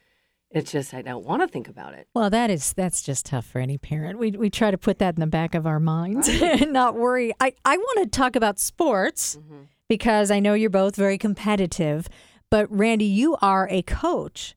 it's 0.51 0.71
just, 0.71 0.94
I 0.94 1.01
don't 1.01 1.25
want 1.25 1.41
to 1.41 1.47
think 1.47 1.67
about 1.67 1.94
it. 1.95 2.07
Well, 2.13 2.29
that 2.29 2.50
is 2.50 2.71
that's 2.73 3.01
just 3.01 3.25
tough 3.25 3.45
for 3.45 3.59
any 3.59 3.77
parent. 3.77 4.17
We 4.17 4.31
we 4.31 4.50
try 4.50 4.71
to 4.71 4.77
put 4.77 5.00
that 5.00 5.15
in 5.15 5.19
the 5.19 5.27
back 5.27 5.53
of 5.53 5.67
our 5.67 5.79
minds 5.81 6.29
and 6.41 6.71
not 6.71 6.95
worry. 6.95 7.33
I 7.41 7.53
I 7.65 7.75
want 7.75 8.03
to 8.03 8.17
talk 8.17 8.35
about 8.38 8.57
sports 8.57 9.35
mm-hmm. 9.35 9.63
because 9.89 10.31
I 10.31 10.39
know 10.39 10.53
you're 10.53 10.69
both 10.69 10.95
very 10.95 11.17
competitive, 11.17 12.07
but 12.50 12.69
Randy, 12.75 13.06
you 13.06 13.38
are 13.42 13.68
a 13.69 13.81
coach. 13.81 14.56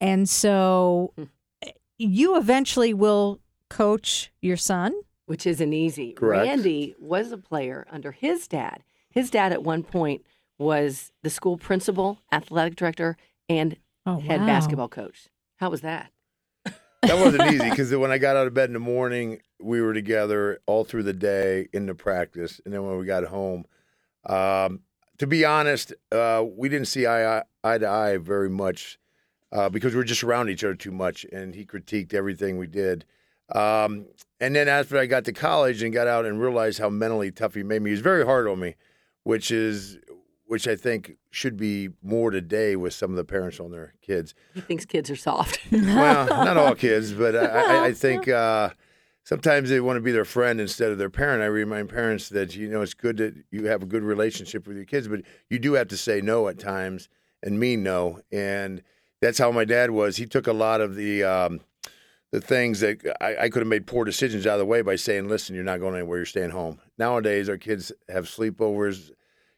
And 0.00 0.28
so 0.28 1.12
you 1.98 2.36
eventually 2.36 2.94
will 2.94 3.40
coach 3.68 4.30
your 4.40 4.56
son. 4.56 4.94
which 5.26 5.46
isn't 5.46 5.72
easy. 5.72 6.12
Correct. 6.12 6.46
Randy 6.46 6.94
was 6.98 7.32
a 7.32 7.38
player 7.38 7.86
under 7.90 8.12
his 8.12 8.48
dad. 8.48 8.82
His 9.10 9.30
dad 9.30 9.52
at 9.52 9.62
one 9.62 9.82
point 9.82 10.24
was 10.58 11.12
the 11.22 11.30
school 11.30 11.56
principal, 11.58 12.20
athletic 12.32 12.76
director, 12.76 13.16
and 13.48 13.76
Oh, 14.06 14.20
head 14.20 14.40
wow. 14.40 14.46
basketball 14.46 14.88
coach. 14.88 15.28
How 15.56 15.68
was 15.70 15.80
that? 15.82 16.10
That 17.02 17.16
wasn't 17.18 17.52
easy 17.52 17.68
because 17.70 17.94
when 17.94 18.10
I 18.10 18.18
got 18.18 18.36
out 18.36 18.46
of 18.48 18.54
bed 18.54 18.68
in 18.70 18.72
the 18.72 18.80
morning, 18.80 19.40
we 19.60 19.80
were 19.80 19.94
together 19.94 20.58
all 20.66 20.84
through 20.84 21.04
the 21.04 21.12
day 21.12 21.68
in 21.72 21.86
the 21.86 21.94
practice, 21.94 22.60
and 22.64 22.74
then 22.74 22.84
when 22.84 22.98
we 22.98 23.06
got 23.06 23.24
home, 23.24 23.66
um, 24.26 24.80
to 25.18 25.26
be 25.26 25.44
honest, 25.44 25.92
uh, 26.12 26.44
we 26.56 26.68
didn't 26.68 26.88
see 26.88 27.06
eye, 27.06 27.42
eye 27.64 27.78
to 27.78 27.88
eye 27.88 28.16
very 28.18 28.50
much 28.50 28.98
uh, 29.52 29.68
because 29.68 29.92
we 29.92 29.98
were 29.98 30.04
just 30.04 30.22
around 30.24 30.48
each 30.48 30.64
other 30.64 30.74
too 30.74 30.92
much, 30.92 31.24
and 31.32 31.54
he 31.54 31.64
critiqued 31.64 32.14
everything 32.14 32.58
we 32.58 32.66
did. 32.66 33.04
Um, 33.54 34.06
and 34.40 34.54
then 34.54 34.68
after 34.68 34.98
I 34.98 35.06
got 35.06 35.24
to 35.24 35.32
college 35.32 35.82
and 35.82 35.92
got 35.92 36.06
out 36.06 36.26
and 36.26 36.40
realized 36.40 36.78
how 36.78 36.90
mentally 36.90 37.30
tough 37.30 37.54
he 37.54 37.62
made 37.62 37.82
me, 37.82 37.90
he 37.90 37.92
was 37.92 38.00
very 38.00 38.24
hard 38.24 38.46
on 38.46 38.60
me, 38.60 38.74
which 39.24 39.50
is 39.50 39.98
which 40.46 40.66
I 40.66 40.76
think 40.76 41.16
should 41.30 41.58
be 41.58 41.90
more 42.02 42.30
today 42.30 42.74
with 42.74 42.94
some 42.94 43.10
of 43.10 43.16
the 43.16 43.24
parents 43.24 43.60
on 43.60 43.70
their 43.70 43.92
kids 44.00 44.34
He 44.54 44.62
thinks 44.62 44.86
kids 44.86 45.10
are 45.10 45.16
soft. 45.16 45.60
well, 45.70 46.26
not 46.26 46.56
all 46.56 46.74
kids, 46.86 47.12
but 47.12 47.36
I, 47.36 47.44
I, 47.44 47.84
I 47.88 47.92
think 47.92 48.28
uh, 48.28 48.70
sometimes 49.28 49.68
they 49.68 49.78
want 49.78 49.98
to 49.98 50.00
be 50.00 50.10
their 50.10 50.24
friend 50.24 50.58
instead 50.58 50.90
of 50.90 50.96
their 50.96 51.10
parent. 51.10 51.42
I 51.42 51.46
remind 51.46 51.90
parents 51.90 52.30
that 52.30 52.56
you 52.56 52.66
know 52.66 52.80
it's 52.80 52.94
good 52.94 53.18
that 53.18 53.34
you 53.50 53.66
have 53.66 53.82
a 53.82 53.86
good 53.86 54.02
relationship 54.02 54.66
with 54.66 54.76
your 54.76 54.86
kids, 54.86 55.06
but 55.06 55.20
you 55.50 55.58
do 55.58 55.74
have 55.74 55.88
to 55.88 55.98
say 55.98 56.22
no 56.22 56.48
at 56.48 56.58
times 56.58 57.10
and 57.42 57.60
mean 57.60 57.82
no. 57.82 58.20
And 58.32 58.82
that's 59.20 59.38
how 59.38 59.52
my 59.52 59.66
dad 59.66 59.90
was. 59.90 60.16
He 60.16 60.24
took 60.24 60.46
a 60.46 60.52
lot 60.54 60.80
of 60.80 60.96
the 60.96 61.24
um, 61.24 61.60
the 62.32 62.40
things 62.40 62.80
that 62.80 63.04
I, 63.20 63.36
I 63.36 63.48
could 63.50 63.60
have 63.60 63.68
made 63.68 63.86
poor 63.86 64.06
decisions 64.06 64.46
out 64.46 64.54
of 64.54 64.60
the 64.60 64.64
way 64.64 64.80
by 64.80 64.96
saying, 64.96 65.28
"Listen, 65.28 65.54
you're 65.54 65.62
not 65.62 65.80
going 65.80 65.94
anywhere. 65.94 66.20
You're 66.20 66.26
staying 66.26 66.50
home." 66.50 66.80
Nowadays, 66.96 67.50
our 67.50 67.58
kids 67.58 67.92
have 68.08 68.24
sleepovers 68.24 69.10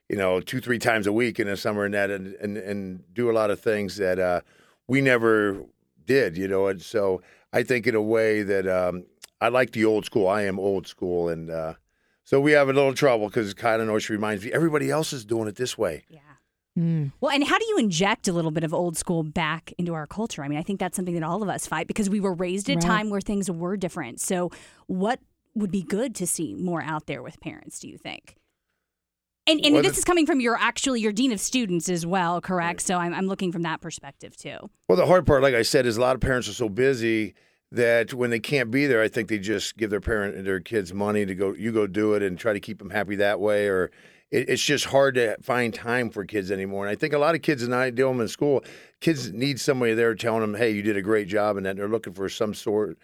you 0.09 0.17
know, 0.17 0.41
two, 0.41 0.61
three 0.61 0.81
times 0.81 1.07
a 1.07 1.13
week 1.13 1.39
in 1.39 1.47
the 1.47 1.57
summer 1.57 1.85
and 1.85 1.95
that, 1.95 2.11
and, 2.11 2.35
and, 2.41 2.57
and 2.57 3.05
do 3.15 3.31
a 3.31 3.33
lot 3.33 3.49
of 3.49 3.61
things 3.61 3.97
that 3.99 4.19
uh, 4.19 4.41
we 4.89 5.01
never 5.01 5.63
did, 6.05 6.37
you 6.37 6.49
know. 6.49 6.67
And 6.67 6.83
so 6.83 7.23
I 7.53 7.63
think 7.63 7.87
in 7.87 7.95
a 7.95 8.03
way 8.03 8.43
that 8.43 8.67
um, 8.67 9.05
I 9.41 9.49
like 9.49 9.73
the 9.73 9.85
old 9.85 10.05
school. 10.05 10.29
I 10.29 10.43
am 10.43 10.59
old 10.59 10.87
school. 10.87 11.29
And 11.29 11.51
uh, 11.51 11.75
so 12.25 12.41
we 12.41 12.53
have 12.53 12.69
a 12.69 12.73
little 12.73 12.95
trouble 12.95 13.29
because 13.29 13.55
Kylan 13.55 13.89
always 13.89 14.09
reminds 14.11 14.45
me 14.45 14.53
everybody 14.53 14.91
else 14.91 15.13
is 15.13 15.25
doing 15.25 15.49
it 15.49 15.57
this 15.57 15.79
way. 15.79 16.05
Yeah. 16.09 16.21
Mm. 16.79 17.13
Well, 17.21 17.33
and 17.33 17.45
how 17.45 17.59
do 17.59 17.65
you 17.67 17.79
inject 17.79 18.29
a 18.29 18.33
little 18.33 18.53
bit 18.53 18.63
of 18.63 18.73
old 18.73 18.97
school 18.97 19.23
back 19.23 19.73
into 19.77 19.93
our 19.95 20.07
culture? 20.07 20.45
I 20.45 20.49
mean, 20.49 20.59
I 20.59 20.63
think 20.63 20.79
that's 20.79 20.95
something 20.95 21.15
that 21.15 21.23
all 21.25 21.43
of 21.43 21.49
us 21.49 21.67
fight 21.67 21.87
because 21.89 22.09
we 22.09 22.21
were 22.21 22.33
raised 22.33 22.71
at 22.71 22.77
a 22.77 22.81
time 22.81 23.11
where 23.11 23.21
things 23.21 23.51
were 23.51 23.77
different. 23.77 24.21
So, 24.21 24.51
what 24.87 25.19
would 25.55 25.73
be 25.73 25.83
good 25.83 26.15
to 26.15 26.27
see 26.29 26.55
more 26.55 26.81
out 26.81 27.07
there 27.07 27.23
with 27.23 27.41
parents, 27.41 27.81
do 27.81 27.89
you 27.89 27.99
think? 27.99 28.37
And, 29.49 29.65
and 29.65 29.75
Well, 29.75 29.83
this 29.83 29.95
the- 29.95 29.99
is 29.99 30.05
coming 30.05 30.27
from 30.27 30.41
your 30.41 30.57
actually 30.57 31.01
your 31.01 31.13
dean 31.13 31.33
of 31.33 31.41
students 31.41 31.89
as 31.89 32.07
well, 32.07 32.41
correct? 32.41 32.83
So 32.83 32.97
I'm, 32.97 33.13
I'm 33.13 33.27
looking 33.27 33.51
from 33.51 33.63
that 33.63 33.81
perspective 33.81 34.37
too. 34.37 34.71
Well, 34.89 34.97
the 34.97 35.07
hard 35.07 35.27
part, 35.27 35.43
like 35.43 35.55
I 35.55 35.63
said, 35.63 35.87
is 35.87 35.97
a 35.97 36.01
lot 36.01 36.15
of 36.15 36.21
parents 36.21 36.49
are 36.49 36.53
so 36.53 36.69
busy 36.69 37.35
that 37.73 38.13
when 38.13 38.31
they 38.31 38.41
can't 38.41 38.71
be 38.71 38.87
there, 38.87 39.01
I 39.01 39.09
think 39.09 39.29
they 39.29 39.39
just 39.39 39.77
give 39.77 39.91
their 39.91 40.01
parent 40.01 40.45
their 40.45 40.61
kids 40.61 40.93
money 40.93 41.25
to 41.25 41.35
go. 41.35 41.55
You 41.55 41.73
go 41.73 41.87
do 41.87 42.15
it 42.15 42.23
and 42.23 42.39
try 42.39 42.53
to 42.53 42.61
keep 42.61 42.79
them 42.79 42.91
happy 42.91 43.17
that 43.17 43.39
way. 43.41 43.69
Or 43.69 43.91
it, 44.31 44.49
it's 44.49 44.65
just 44.65 44.87
hard 44.87 45.15
to 45.15 45.37
find 45.41 45.73
time 45.73 46.11
for 46.11 46.25
kids 46.25 46.51
anymore. 46.51 46.87
And 46.87 46.91
I 46.91 46.97
think 46.97 47.13
a 47.13 47.19
lot 47.19 47.35
of 47.35 47.43
kids, 47.43 47.63
and 47.63 47.75
I 47.75 47.91
deal 47.91 48.09
them 48.09 48.21
in 48.21 48.29
school, 48.29 48.65
kids 49.01 49.33
need 49.33 49.61
somebody 49.61 49.95
there 49.95 50.15
telling 50.15 50.41
them, 50.41 50.55
"Hey, 50.55 50.71
you 50.71 50.83
did 50.83 50.97
a 50.97 51.03
great 51.03 51.29
job," 51.29 51.57
and 51.57 51.67
that 51.67 51.77
they're 51.77 51.89
looking 51.89 52.13
for 52.13 52.29
some 52.29 52.55
sort 52.55 52.99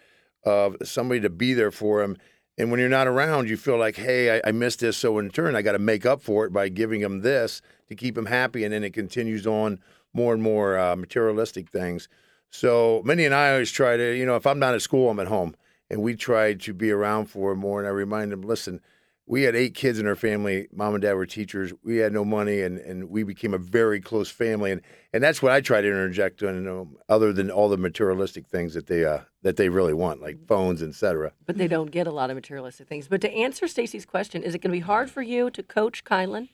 of 0.45 0.77
somebody 0.83 1.21
to 1.21 1.31
be 1.31 1.55
there 1.55 1.71
for 1.71 2.01
them. 2.01 2.17
And 2.59 2.71
when 2.71 2.81
you're 2.81 2.89
not 2.89 3.07
around, 3.07 3.49
you 3.49 3.57
feel 3.57 3.79
like, 3.79 3.97
"Hey, 3.97 4.39
I, 4.39 4.49
I 4.49 4.53
missed 4.53 4.81
this," 4.81 4.97
so 4.97 5.19
in 5.19 5.31
turn, 5.31 5.55
I 5.55 5.63
got 5.63 5.73
to 5.73 5.79
make 5.79 6.07
up 6.07 6.23
for 6.23 6.45
it 6.45 6.53
by 6.53 6.69
giving 6.71 7.03
them 7.03 7.21
this 7.21 7.63
to 7.89 7.95
keep 7.95 8.15
them 8.15 8.27
happy, 8.27 8.65
and 8.65 8.73
then 8.73 8.83
it 8.83 8.95
continues 8.95 9.47
on 9.47 9.79
more 10.13 10.33
and 10.33 10.43
more 10.43 10.79
uh, 10.79 10.97
materialistic 10.97 11.69
things. 11.69 12.09
So 12.51 13.03
Mindy 13.05 13.25
and 13.25 13.35
I 13.35 13.53
always 13.53 13.71
try 13.71 13.97
to, 13.97 14.17
you 14.17 14.25
know, 14.25 14.37
if 14.37 14.47
I'm 14.47 14.59
not 14.59 14.75
at 14.75 14.83
school, 14.83 15.11
I'm 15.11 15.21
at 15.21 15.27
home, 15.27 15.55
and 15.91 16.03
we 16.03 16.17
try 16.17 16.55
to 16.55 16.75
be 16.75 16.91
around 16.91 17.27
for 17.27 17.55
more. 17.55 17.79
And 17.79 17.87
I 17.87 17.91
remind 17.91 18.33
them, 18.33 18.43
listen, 18.43 18.81
we 19.27 19.43
had 19.43 19.57
eight 19.57 19.75
kids 19.75 19.99
in 19.99 20.07
our 20.07 20.15
family. 20.15 20.69
Mom 20.73 20.95
and 20.95 21.03
dad 21.03 21.15
were 21.15 21.27
teachers. 21.27 21.73
We 21.83 21.97
had 21.97 22.13
no 22.13 22.25
money, 22.25 22.63
and, 22.63 22.79
and 22.79 23.11
we 23.11 23.25
became 23.25 23.55
a 23.55 23.59
very 23.59 24.01
close 24.01 24.31
family. 24.31 24.71
And, 24.71 24.83
and 25.13 25.23
that's 25.23 25.43
what 25.43 25.51
I 25.51 25.61
try 25.61 25.81
to 25.81 25.87
interject 25.89 26.43
on, 26.45 26.55
you 26.55 26.61
know, 26.61 26.89
other 27.09 27.33
than 27.33 27.51
all 27.51 27.69
the 27.69 27.77
materialistic 27.77 28.47
things 28.47 28.75
that 28.75 28.87
they 28.87 29.05
uh, 29.05 29.21
that 29.43 29.57
they 29.57 29.69
really 29.69 29.95
want, 29.95 30.23
like 30.23 30.47
phones, 30.47 30.83
etc. 30.83 31.33
But 31.45 31.59
they 31.59 31.69
don't 31.69 31.91
get 31.91 32.07
a 32.07 32.13
lot 32.13 32.31
of 32.31 32.37
materialistic 32.37 32.89
things. 32.89 33.09
But 33.09 33.21
to 33.23 33.33
answer 33.33 33.67
Stacy's 33.67 34.07
question, 34.07 34.43
is 34.43 34.55
it 34.55 34.59
going 34.59 34.71
to 34.71 34.77
be 34.77 34.81
hard 34.81 35.11
for 35.11 35.23
you 35.23 35.51
to 35.51 35.63
coach 35.63 36.05
Kylan? 36.05 36.49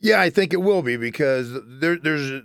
Yeah, 0.00 0.20
I 0.20 0.30
think 0.30 0.52
it 0.52 0.62
will 0.62 0.82
be 0.82 0.96
because 0.96 1.52
there, 1.64 1.96
there's 1.96 2.42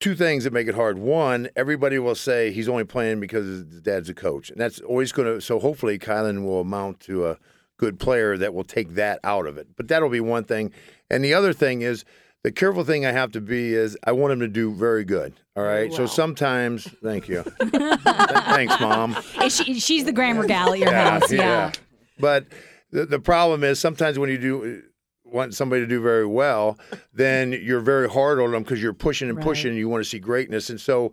two 0.00 0.14
things 0.14 0.44
that 0.44 0.52
make 0.52 0.66
it 0.66 0.74
hard. 0.74 0.98
One, 0.98 1.48
everybody 1.54 1.98
will 1.98 2.14
say 2.14 2.50
he's 2.50 2.68
only 2.68 2.84
playing 2.84 3.20
because 3.20 3.46
his 3.46 3.80
dad's 3.80 4.08
a 4.08 4.14
coach, 4.14 4.50
and 4.50 4.58
that's 4.58 4.80
always 4.80 5.12
going 5.12 5.28
to. 5.34 5.40
So 5.40 5.58
hopefully, 5.60 5.98
Kylan 5.98 6.44
will 6.44 6.62
amount 6.62 7.00
to 7.00 7.28
a 7.28 7.38
good 7.76 8.00
player 8.00 8.36
that 8.36 8.52
will 8.52 8.64
take 8.64 8.94
that 8.94 9.20
out 9.22 9.46
of 9.46 9.56
it. 9.56 9.68
But 9.76 9.88
that'll 9.88 10.08
be 10.08 10.20
one 10.20 10.44
thing, 10.44 10.72
and 11.10 11.24
the 11.24 11.34
other 11.34 11.52
thing 11.52 11.82
is 11.82 12.04
the 12.42 12.50
careful 12.50 12.84
thing 12.84 13.04
I 13.04 13.12
have 13.12 13.32
to 13.32 13.40
be 13.40 13.74
is 13.74 13.96
I 14.04 14.12
want 14.12 14.32
him 14.32 14.40
to 14.40 14.48
do 14.48 14.72
very 14.74 15.04
good. 15.04 15.34
All 15.56 15.62
right. 15.62 15.92
So 15.92 16.06
sometimes, 16.06 16.88
thank 17.02 17.28
you, 17.28 17.42
thanks, 17.60 18.80
mom. 18.80 19.16
She, 19.48 19.78
she's 19.78 20.04
the 20.04 20.12
grammar 20.12 20.46
gal 20.46 20.72
at 20.72 20.78
your 20.78 20.92
house. 20.92 21.30
Yeah. 21.30 21.72
But 22.18 22.46
the, 22.90 23.06
the 23.06 23.18
problem 23.18 23.64
is 23.64 23.78
sometimes 23.78 24.18
when 24.18 24.30
you 24.30 24.38
do 24.38 24.82
want 25.32 25.54
somebody 25.54 25.82
to 25.82 25.86
do 25.86 26.00
very 26.00 26.26
well, 26.26 26.78
then 27.12 27.52
you're 27.52 27.80
very 27.80 28.08
hard 28.08 28.40
on 28.40 28.52
them 28.52 28.62
because 28.62 28.82
you're 28.82 28.92
pushing 28.92 29.28
and 29.28 29.40
pushing 29.40 29.70
and 29.70 29.78
you 29.78 29.88
want 29.88 30.02
to 30.02 30.08
see 30.08 30.18
greatness. 30.18 30.70
And 30.70 30.80
so 30.80 31.12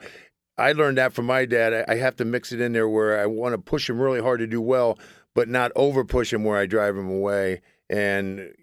I 0.58 0.72
learned 0.72 0.98
that 0.98 1.14
from 1.14 1.26
my 1.26 1.46
dad. 1.46 1.86
I, 1.88 1.94
I 1.94 1.96
have 1.98 2.16
to 2.18 2.26
mix 2.26 2.52
it 2.52 2.62
in 2.62 2.74
there 2.74 2.90
where 2.90 3.20
I 3.20 3.26
want 3.26 3.54
to 3.54 3.58
push 3.58 3.90
him 3.90 4.00
really 4.00 4.22
hard 4.22 4.40
to 4.40 4.48
do 4.48 4.62
well, 4.62 4.98
but 5.36 5.48
not 5.48 5.72
over 5.76 6.04
push 6.04 6.34
him 6.34 6.44
where 6.44 6.58
I 6.58 6.66
drive 6.66 6.98
him 6.98 7.10
away. 7.10 7.62
And, 7.90 8.54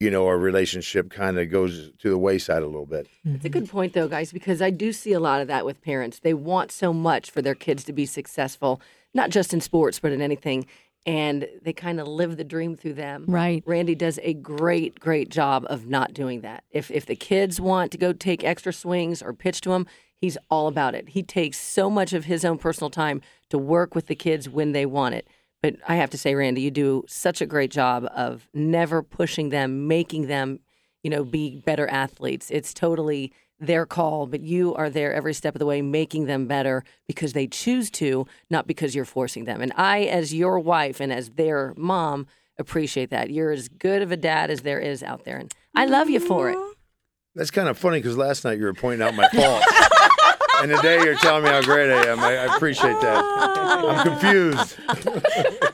you 0.00 0.10
know, 0.10 0.26
our 0.26 0.38
relationship 0.38 1.10
kind 1.10 1.38
of 1.38 1.50
goes 1.50 1.90
to 1.98 2.10
the 2.10 2.18
wayside 2.18 2.62
a 2.62 2.66
little 2.66 2.86
bit. 2.86 3.06
It's 3.24 3.44
a 3.44 3.50
good 3.50 3.68
point, 3.68 3.92
though, 3.92 4.08
guys, 4.08 4.32
because 4.32 4.62
I 4.62 4.70
do 4.70 4.92
see 4.92 5.12
a 5.12 5.20
lot 5.20 5.40
of 5.40 5.48
that 5.48 5.66
with 5.66 5.82
parents. 5.82 6.20
They 6.20 6.34
want 6.34 6.72
so 6.72 6.92
much 6.92 7.30
for 7.30 7.42
their 7.42 7.54
kids 7.54 7.84
to 7.84 7.92
be 7.92 8.06
successful, 8.06 8.80
not 9.12 9.30
just 9.30 9.52
in 9.52 9.60
sports, 9.60 9.98
but 9.98 10.12
in 10.12 10.20
anything. 10.20 10.66
And 11.04 11.48
they 11.62 11.72
kind 11.72 11.98
of 11.98 12.06
live 12.06 12.36
the 12.36 12.44
dream 12.44 12.76
through 12.76 12.94
them. 12.94 13.24
Right. 13.26 13.62
Randy 13.66 13.96
does 13.96 14.20
a 14.22 14.34
great, 14.34 15.00
great 15.00 15.30
job 15.30 15.66
of 15.68 15.86
not 15.86 16.14
doing 16.14 16.42
that. 16.42 16.62
If 16.70 16.90
if 16.92 17.06
the 17.06 17.16
kids 17.16 17.60
want 17.60 17.90
to 17.92 17.98
go 17.98 18.12
take 18.12 18.44
extra 18.44 18.72
swings 18.72 19.20
or 19.20 19.32
pitch 19.32 19.60
to 19.62 19.72
him, 19.72 19.86
he's 20.14 20.38
all 20.48 20.68
about 20.68 20.94
it. 20.94 21.10
He 21.10 21.24
takes 21.24 21.58
so 21.58 21.90
much 21.90 22.12
of 22.12 22.26
his 22.26 22.44
own 22.44 22.56
personal 22.56 22.88
time 22.88 23.20
to 23.50 23.58
work 23.58 23.94
with 23.94 24.06
the 24.06 24.14
kids 24.14 24.48
when 24.48 24.72
they 24.72 24.86
want 24.86 25.16
it. 25.16 25.26
But 25.60 25.76
I 25.88 25.96
have 25.96 26.10
to 26.10 26.18
say, 26.18 26.34
Randy, 26.34 26.60
you 26.60 26.70
do 26.70 27.04
such 27.08 27.40
a 27.40 27.46
great 27.46 27.70
job 27.70 28.08
of 28.14 28.48
never 28.54 29.02
pushing 29.02 29.50
them, 29.50 29.86
making 29.86 30.26
them, 30.26 30.60
you 31.02 31.10
know, 31.10 31.24
be 31.24 31.62
better 31.64 31.88
athletes. 31.88 32.50
It's 32.50 32.72
totally 32.74 33.32
their 33.62 33.86
call, 33.86 34.26
but 34.26 34.40
you 34.40 34.74
are 34.74 34.90
there 34.90 35.14
every 35.14 35.32
step 35.32 35.54
of 35.54 35.60
the 35.60 35.66
way, 35.66 35.80
making 35.80 36.26
them 36.26 36.46
better 36.46 36.84
because 37.06 37.32
they 37.32 37.46
choose 37.46 37.90
to, 37.92 38.26
not 38.50 38.66
because 38.66 38.94
you're 38.94 39.04
forcing 39.04 39.44
them. 39.44 39.62
And 39.62 39.72
I, 39.76 40.02
as 40.02 40.34
your 40.34 40.58
wife 40.58 41.00
and 41.00 41.12
as 41.12 41.30
their 41.30 41.72
mom, 41.76 42.26
appreciate 42.58 43.10
that. 43.10 43.30
You're 43.30 43.52
as 43.52 43.68
good 43.68 44.02
of 44.02 44.10
a 44.10 44.16
dad 44.16 44.50
as 44.50 44.62
there 44.62 44.80
is 44.80 45.02
out 45.02 45.24
there. 45.24 45.38
And 45.38 45.54
I 45.74 45.86
love 45.86 46.10
you 46.10 46.20
for 46.20 46.50
it. 46.50 46.58
That's 47.34 47.50
kind 47.50 47.68
of 47.68 47.78
funny 47.78 47.98
because 47.98 48.16
last 48.16 48.44
night 48.44 48.58
you 48.58 48.64
were 48.64 48.74
pointing 48.74 49.06
out 49.06 49.14
my 49.14 49.28
faults. 49.28 49.66
and 50.62 50.70
today 50.70 51.02
you're 51.02 51.16
telling 51.16 51.44
me 51.44 51.50
how 51.50 51.62
great 51.62 51.90
I 51.90 52.08
am. 52.08 52.20
I, 52.20 52.36
I 52.36 52.56
appreciate 52.56 53.00
that. 53.00 53.24
I'm 53.24 54.06
confused. 54.06 54.76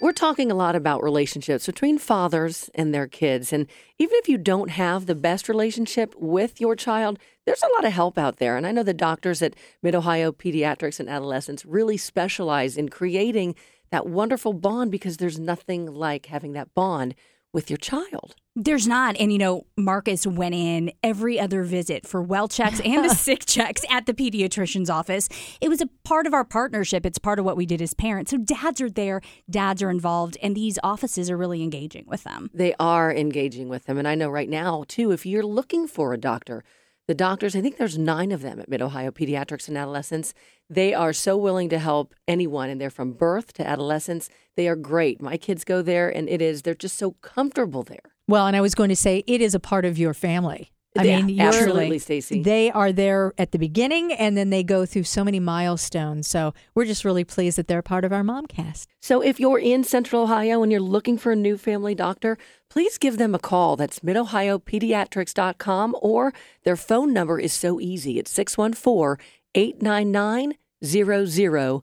We're 0.00 0.12
talking 0.12 0.50
a 0.50 0.54
lot 0.54 0.76
about 0.76 1.02
relationships 1.02 1.66
between 1.66 1.98
fathers 1.98 2.70
and 2.74 2.94
their 2.94 3.06
kids. 3.06 3.52
And 3.52 3.66
even 3.98 4.16
if 4.16 4.30
you 4.30 4.38
don't 4.38 4.70
have 4.70 5.04
the 5.04 5.14
best 5.14 5.46
relationship 5.46 6.14
with 6.16 6.58
your 6.58 6.74
child, 6.74 7.18
there's 7.44 7.62
a 7.62 7.72
lot 7.76 7.84
of 7.84 7.92
help 7.92 8.16
out 8.16 8.38
there. 8.38 8.56
And 8.56 8.66
I 8.66 8.72
know 8.72 8.82
the 8.82 8.94
doctors 8.94 9.42
at 9.42 9.54
Mid 9.82 9.94
Ohio 9.94 10.32
Pediatrics 10.32 11.00
and 11.00 11.08
Adolescents 11.10 11.66
really 11.66 11.98
specialize 11.98 12.78
in 12.78 12.88
creating 12.88 13.54
that 13.90 14.06
wonderful 14.06 14.54
bond 14.54 14.90
because 14.90 15.18
there's 15.18 15.38
nothing 15.38 15.84
like 15.92 16.26
having 16.26 16.52
that 16.52 16.72
bond 16.74 17.14
with 17.52 17.70
your 17.70 17.76
child. 17.76 18.36
There's 18.56 18.86
not. 18.86 19.16
And, 19.18 19.32
you 19.32 19.38
know, 19.38 19.66
Marcus 19.76 20.26
went 20.26 20.54
in 20.54 20.92
every 21.02 21.38
other 21.38 21.62
visit 21.62 22.06
for 22.06 22.20
well 22.20 22.48
checks 22.48 22.80
and 22.80 23.04
the 23.08 23.14
sick 23.14 23.46
checks 23.46 23.82
at 23.88 24.06
the 24.06 24.14
pediatrician's 24.14 24.90
office. 24.90 25.28
It 25.60 25.68
was 25.68 25.80
a 25.80 25.88
part 26.04 26.26
of 26.26 26.34
our 26.34 26.44
partnership. 26.44 27.06
It's 27.06 27.18
part 27.18 27.38
of 27.38 27.44
what 27.44 27.56
we 27.56 27.64
did 27.66 27.80
as 27.80 27.94
parents. 27.94 28.32
So 28.32 28.38
dads 28.38 28.80
are 28.80 28.90
there, 28.90 29.20
dads 29.48 29.82
are 29.82 29.90
involved, 29.90 30.36
and 30.42 30.56
these 30.56 30.78
offices 30.82 31.30
are 31.30 31.36
really 31.36 31.62
engaging 31.62 32.04
with 32.06 32.24
them. 32.24 32.50
They 32.52 32.74
are 32.80 33.14
engaging 33.14 33.68
with 33.68 33.84
them. 33.84 33.98
And 33.98 34.08
I 34.08 34.14
know 34.14 34.28
right 34.28 34.48
now, 34.48 34.84
too, 34.88 35.12
if 35.12 35.24
you're 35.24 35.46
looking 35.46 35.86
for 35.86 36.12
a 36.12 36.18
doctor, 36.18 36.64
the 37.10 37.14
doctors, 37.14 37.56
I 37.56 37.60
think 37.60 37.76
there's 37.76 37.98
nine 37.98 38.30
of 38.30 38.40
them 38.40 38.60
at 38.60 38.68
Mid 38.68 38.80
Ohio 38.80 39.10
Pediatrics 39.10 39.66
and 39.66 39.76
Adolescents. 39.76 40.32
They 40.68 40.94
are 40.94 41.12
so 41.12 41.36
willing 41.36 41.68
to 41.70 41.80
help 41.80 42.14
anyone, 42.28 42.70
and 42.70 42.80
they're 42.80 42.88
from 42.88 43.14
birth 43.14 43.52
to 43.54 43.66
adolescence. 43.66 44.28
They 44.54 44.68
are 44.68 44.76
great. 44.76 45.20
My 45.20 45.36
kids 45.36 45.64
go 45.64 45.82
there, 45.82 46.08
and 46.08 46.28
it 46.28 46.40
is, 46.40 46.62
they're 46.62 46.72
just 46.72 46.96
so 46.96 47.16
comfortable 47.20 47.82
there. 47.82 48.14
Well, 48.28 48.46
and 48.46 48.54
I 48.54 48.60
was 48.60 48.76
going 48.76 48.90
to 48.90 48.94
say 48.96 49.24
it 49.26 49.40
is 49.40 49.56
a 49.56 49.58
part 49.58 49.84
of 49.84 49.98
your 49.98 50.14
family. 50.14 50.70
I 50.98 51.04
Yeah, 51.04 51.18
mean, 51.22 51.28
you're- 51.36 51.46
absolutely, 51.46 51.98
Stacey. 52.00 52.42
They 52.42 52.68
are 52.72 52.90
there 52.90 53.32
at 53.38 53.52
the 53.52 53.58
beginning, 53.58 54.12
and 54.12 54.36
then 54.36 54.50
they 54.50 54.64
go 54.64 54.84
through 54.84 55.04
so 55.04 55.22
many 55.22 55.38
milestones. 55.38 56.26
So 56.26 56.52
we're 56.74 56.84
just 56.84 57.04
really 57.04 57.22
pleased 57.22 57.58
that 57.58 57.68
they're 57.68 57.80
part 57.80 58.04
of 58.04 58.12
our 58.12 58.22
Momcast. 58.24 58.86
So 59.00 59.20
if 59.20 59.38
you're 59.38 59.60
in 59.60 59.84
Central 59.84 60.22
Ohio 60.24 60.62
and 60.64 60.72
you're 60.72 60.80
looking 60.80 61.16
for 61.16 61.30
a 61.30 61.36
new 61.36 61.56
family 61.56 61.94
doctor, 61.94 62.36
please 62.68 62.98
give 62.98 63.18
them 63.18 63.36
a 63.36 63.38
call. 63.38 63.76
That's 63.76 64.00
midohiopediatrics.com 64.00 65.94
or 66.02 66.32
their 66.64 66.76
phone 66.76 67.12
number 67.12 67.38
is 67.38 67.52
so 67.52 67.78
easy. 67.80 68.18
It's 68.18 68.32
614 68.32 69.24
899 69.54 70.54
0000. 70.82 71.82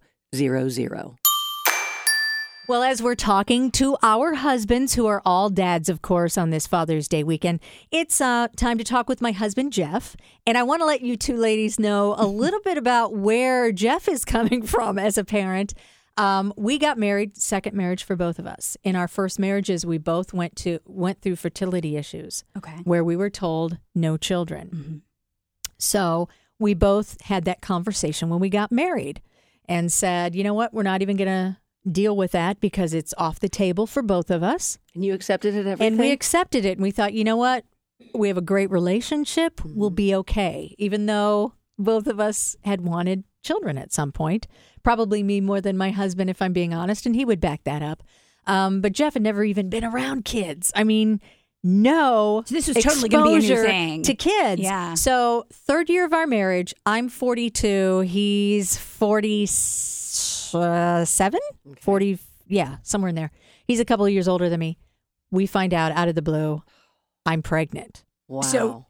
Well, 2.67 2.83
as 2.83 3.01
we're 3.01 3.15
talking 3.15 3.71
to 3.71 3.95
our 4.03 4.33
husbands, 4.33 4.93
who 4.95 5.05
are 5.07 5.21
all 5.25 5.49
dads, 5.49 5.87
of 5.87 6.01
course, 6.01 6.37
on 6.37 6.49
this 6.49 6.67
Father's 6.67 7.07
Day 7.07 7.23
weekend, 7.23 7.61
it's 7.91 8.19
uh, 8.19 8.49
time 8.57 8.77
to 8.77 8.83
talk 8.83 9.07
with 9.07 9.21
my 9.21 9.31
husband, 9.31 9.71
Jeff. 9.71 10.17
And 10.45 10.57
I 10.57 10.63
want 10.63 10.81
to 10.81 10.85
let 10.85 10.99
you 11.01 11.15
two 11.15 11.37
ladies 11.37 11.79
know 11.79 12.13
a 12.17 12.25
little 12.27 12.59
bit 12.59 12.77
about 12.77 13.15
where 13.15 13.71
Jeff 13.71 14.09
is 14.09 14.25
coming 14.25 14.61
from 14.67 14.99
as 14.99 15.17
a 15.17 15.23
parent. 15.23 15.73
Um, 16.17 16.51
we 16.57 16.77
got 16.77 16.97
married, 16.97 17.37
second 17.37 17.73
marriage 17.73 18.03
for 18.03 18.17
both 18.17 18.37
of 18.37 18.45
us. 18.45 18.75
In 18.83 18.97
our 18.97 19.07
first 19.07 19.39
marriages, 19.39 19.85
we 19.85 19.97
both 19.97 20.33
went 20.33 20.57
to 20.57 20.79
went 20.85 21.21
through 21.21 21.37
fertility 21.37 21.95
issues, 21.95 22.43
Okay. 22.57 22.75
where 22.83 23.03
we 23.03 23.15
were 23.15 23.29
told 23.29 23.77
no 23.95 24.17
children. 24.17 25.03
So 25.77 26.27
we 26.59 26.73
both 26.73 27.21
had 27.21 27.45
that 27.45 27.61
conversation 27.61 28.27
when 28.29 28.39
we 28.41 28.49
got 28.49 28.73
married 28.73 29.21
and 29.69 29.93
said, 29.93 30.35
you 30.35 30.43
know 30.43 30.55
what, 30.55 30.73
we're 30.73 30.83
not 30.83 31.01
even 31.01 31.15
going 31.17 31.27
to 31.27 31.57
deal 31.91 32.15
with 32.15 32.31
that 32.31 32.59
because 32.59 32.93
it's 32.93 33.13
off 33.17 33.39
the 33.39 33.49
table 33.49 33.87
for 33.87 34.01
both 34.01 34.29
of 34.29 34.43
us. 34.43 34.77
And 34.93 35.03
you 35.05 35.13
accepted 35.13 35.55
it 35.55 35.61
everything? 35.67 35.87
And 35.87 35.99
we 35.99 36.11
accepted 36.11 36.65
it 36.65 36.73
and 36.77 36.81
we 36.81 36.91
thought, 36.91 37.13
you 37.13 37.23
know 37.23 37.37
what, 37.37 37.65
we 38.13 38.27
have 38.27 38.37
a 38.37 38.41
great 38.41 38.69
relationship, 38.71 39.61
we'll 39.65 39.89
be 39.89 40.13
okay, 40.15 40.75
even 40.77 41.05
though 41.05 41.53
both 41.77 42.07
of 42.07 42.19
us 42.19 42.55
had 42.63 42.81
wanted 42.81 43.23
children 43.43 43.77
at 43.77 43.93
some 43.93 44.11
point. 44.11 44.47
Probably 44.83 45.23
me 45.23 45.41
more 45.41 45.61
than 45.61 45.77
my 45.77 45.91
husband, 45.91 46.29
if 46.29 46.41
I'm 46.41 46.53
being 46.53 46.73
honest, 46.73 47.05
and 47.05 47.15
he 47.15 47.25
would 47.25 47.41
back 47.41 47.63
that 47.65 47.81
up. 47.81 48.03
Um, 48.45 48.81
but 48.81 48.93
Jeff 48.93 49.13
had 49.13 49.23
never 49.23 49.43
even 49.43 49.69
been 49.69 49.83
around 49.83 50.25
kids. 50.25 50.71
I 50.75 50.83
mean, 50.83 51.19
no. 51.63 52.43
So 52.45 52.55
this 52.55 52.67
was 52.67 52.77
totally 52.77 53.09
gonna 53.09 53.39
be 53.39 53.45
a 53.45 53.49
new 53.49 53.63
thing. 53.63 54.03
to 54.03 54.13
kids. 54.13 54.61
Yeah. 54.61 54.93
So 54.93 55.45
third 55.51 55.89
year 55.89 56.05
of 56.05 56.13
our 56.13 56.25
marriage, 56.25 56.73
I'm 56.85 57.09
42. 57.09 58.01
He's 58.01 58.77
47, 60.51 61.39
40. 61.79 62.19
Yeah, 62.47 62.77
somewhere 62.83 63.09
in 63.09 63.15
there. 63.15 63.31
He's 63.65 63.79
a 63.79 63.85
couple 63.85 64.05
of 64.05 64.11
years 64.11 64.27
older 64.27 64.49
than 64.49 64.59
me. 64.59 64.77
We 65.31 65.45
find 65.45 65.73
out 65.73 65.91
out 65.91 66.07
of 66.07 66.15
the 66.15 66.21
blue, 66.21 66.63
I'm 67.25 67.41
pregnant. 67.41 68.03
Wow. 68.27 68.41
So- 68.41 68.87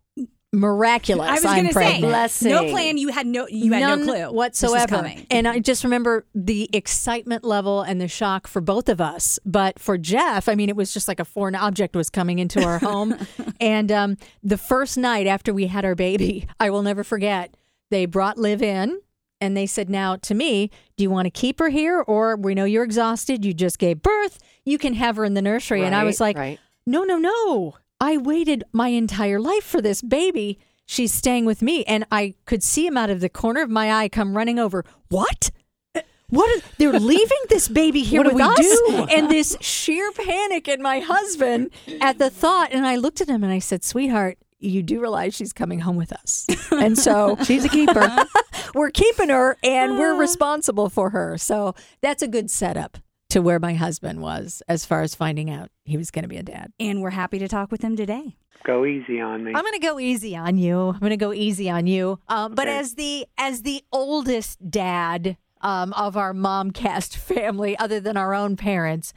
miraculous. 0.53 1.29
I 1.29 1.33
was 1.33 1.43
going 1.43 1.67
to 1.67 1.73
say. 1.73 1.99
Blessing. 2.01 2.51
no 2.51 2.69
plan. 2.69 2.97
You 2.97 3.09
had 3.09 3.27
no, 3.27 3.47
you 3.47 3.73
had 3.73 3.81
None 3.81 4.05
no 4.05 4.13
clue 4.13 4.35
whatsoever. 4.35 5.11
And 5.29 5.47
I 5.47 5.59
just 5.59 5.83
remember 5.83 6.25
the 6.33 6.69
excitement 6.73 7.43
level 7.43 7.81
and 7.81 7.99
the 7.99 8.07
shock 8.07 8.47
for 8.47 8.61
both 8.61 8.89
of 8.89 9.01
us. 9.01 9.39
But 9.45 9.79
for 9.79 9.97
Jeff, 9.97 10.49
I 10.49 10.55
mean, 10.55 10.69
it 10.69 10.75
was 10.75 10.93
just 10.93 11.07
like 11.07 11.19
a 11.19 11.25
foreign 11.25 11.55
object 11.55 11.95
was 11.95 12.09
coming 12.09 12.39
into 12.39 12.63
our 12.63 12.79
home. 12.79 13.15
and 13.59 13.91
um, 13.91 14.17
the 14.43 14.57
first 14.57 14.97
night 14.97 15.27
after 15.27 15.53
we 15.53 15.67
had 15.67 15.85
our 15.85 15.95
baby, 15.95 16.47
I 16.59 16.69
will 16.69 16.83
never 16.83 17.03
forget. 17.03 17.55
They 17.89 18.05
brought 18.05 18.37
Liv 18.37 18.61
in. 18.61 18.99
And 19.39 19.55
they 19.55 19.67
said, 19.67 19.89
now 19.89 20.15
to 20.17 20.33
me, 20.33 20.71
do 20.95 21.03
you 21.03 21.09
want 21.09 21.25
to 21.27 21.29
keep 21.29 21.59
her 21.59 21.69
here? 21.69 22.01
Or 22.01 22.35
we 22.35 22.55
know 22.55 22.65
you're 22.65 22.83
exhausted. 22.83 23.45
You 23.45 23.53
just 23.53 23.77
gave 23.79 24.01
birth. 24.01 24.39
You 24.65 24.77
can 24.77 24.93
have 24.95 25.15
her 25.15 25.25
in 25.25 25.33
the 25.35 25.41
nursery. 25.41 25.83
and 25.83 25.93
I 25.95 26.03
was 26.03 26.19
like, 26.19 26.37
right. 26.37 26.59
no, 26.85 27.03
no, 27.03 27.17
no. 27.17 27.75
I 28.01 28.17
waited 28.17 28.63
my 28.71 28.89
entire 28.89 29.39
life 29.39 29.63
for 29.63 29.81
this 29.81 30.01
baby. 30.01 30.59
She's 30.85 31.13
staying 31.13 31.45
with 31.45 31.61
me. 31.61 31.83
And 31.85 32.05
I 32.11 32.33
could 32.45 32.63
see 32.63 32.85
him 32.87 32.97
out 32.97 33.09
of 33.09 33.19
the 33.19 33.29
corner 33.29 33.61
of 33.61 33.69
my 33.69 33.91
eye 33.91 34.09
come 34.09 34.35
running 34.35 34.57
over. 34.59 34.83
What? 35.09 35.51
Eh, 35.95 36.01
what? 36.29 36.49
Is, 36.57 36.63
they're 36.77 36.99
leaving 36.99 37.39
this 37.49 37.67
baby 37.67 38.01
here 38.03 38.21
What 38.23 38.29
do 38.29 38.35
with 38.35 38.43
we 38.43 38.51
us? 38.51 38.79
do? 38.89 39.07
And 39.15 39.29
this 39.29 39.55
sheer 39.61 40.11
panic 40.13 40.67
in 40.67 40.81
my 40.81 40.99
husband 40.99 41.71
at 42.01 42.17
the 42.19 42.29
thought. 42.29 42.71
And 42.71 42.85
I 42.87 42.95
looked 42.95 43.21
at 43.21 43.27
him 43.27 43.43
and 43.43 43.51
I 43.53 43.59
said, 43.59 43.83
sweetheart, 43.83 44.37
you 44.59 44.81
do 44.83 44.99
realize 44.99 45.33
she's 45.35 45.53
coming 45.53 45.79
home 45.79 45.95
with 45.97 46.11
us. 46.13 46.45
And 46.71 46.97
so 46.97 47.37
She's 47.43 47.65
a 47.65 47.69
keeper. 47.69 48.25
we're 48.75 48.91
keeping 48.91 49.29
her 49.29 49.57
and 49.63 49.97
we're 49.97 50.19
responsible 50.19 50.89
for 50.89 51.09
her. 51.11 51.37
So 51.37 51.73
that's 52.01 52.21
a 52.21 52.27
good 52.27 52.51
setup 52.51 52.97
to 53.29 53.41
where 53.41 53.59
my 53.59 53.73
husband 53.73 54.21
was 54.21 54.61
as 54.67 54.85
far 54.85 55.01
as 55.01 55.15
finding 55.15 55.49
out 55.49 55.69
he 55.85 55.97
was 55.97 56.11
going 56.11 56.23
to 56.23 56.29
be 56.29 56.37
a 56.37 56.43
dad. 56.43 56.71
and 56.79 57.01
we're 57.01 57.09
happy 57.09 57.39
to 57.39 57.47
talk 57.47 57.71
with 57.71 57.81
him 57.81 57.95
today. 57.95 58.35
Go 58.63 58.85
easy 58.85 59.19
on 59.21 59.43
me. 59.43 59.53
I'm 59.55 59.63
going 59.63 59.73
to 59.73 59.79
go 59.79 59.99
easy 59.99 60.35
on 60.35 60.57
you. 60.57 60.89
I'm 60.89 60.99
going 60.99 61.09
to 61.11 61.17
go 61.17 61.31
easy 61.33 61.69
on 61.69 61.87
you. 61.87 62.19
Um, 62.27 62.53
but 62.55 62.67
Okay. 62.67 62.77
as 62.77 62.95
the 62.95 63.25
as 63.37 63.61
the 63.63 63.81
oldest 63.91 64.69
dad 64.69 65.37
um, 65.61 65.93
of 65.93 66.15
our 66.17 66.33
momcast 66.33 67.15
family, 67.31 67.77
other 67.77 67.99
than 67.99 68.17
our 68.17 68.33
own 68.33 68.55
parents, 68.57 69.13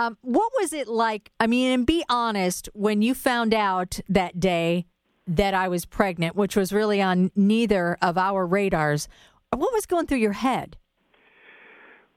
um, 0.00 0.16
what 0.22 0.50
was 0.58 0.72
it 0.72 0.88
like? 0.88 1.30
I 1.38 1.46
mean, 1.46 1.72
and 1.72 1.86
be 1.86 2.04
honest, 2.08 2.70
when 2.72 3.02
you 3.02 3.14
found 3.14 3.52
out 3.52 4.00
that 4.08 4.40
day 4.40 4.86
that 5.26 5.52
I 5.52 5.68
was 5.68 5.84
pregnant, 5.84 6.34
which 6.36 6.56
was 6.56 6.72
really 6.72 7.02
on 7.02 7.30
neither 7.36 7.98
of 8.00 8.16
our 8.16 8.46
radars, 8.46 9.08
what 9.50 9.72
was 9.72 9.84
going 9.84 10.06
through 10.06 10.18
your 10.18 10.32
head? 10.32 10.78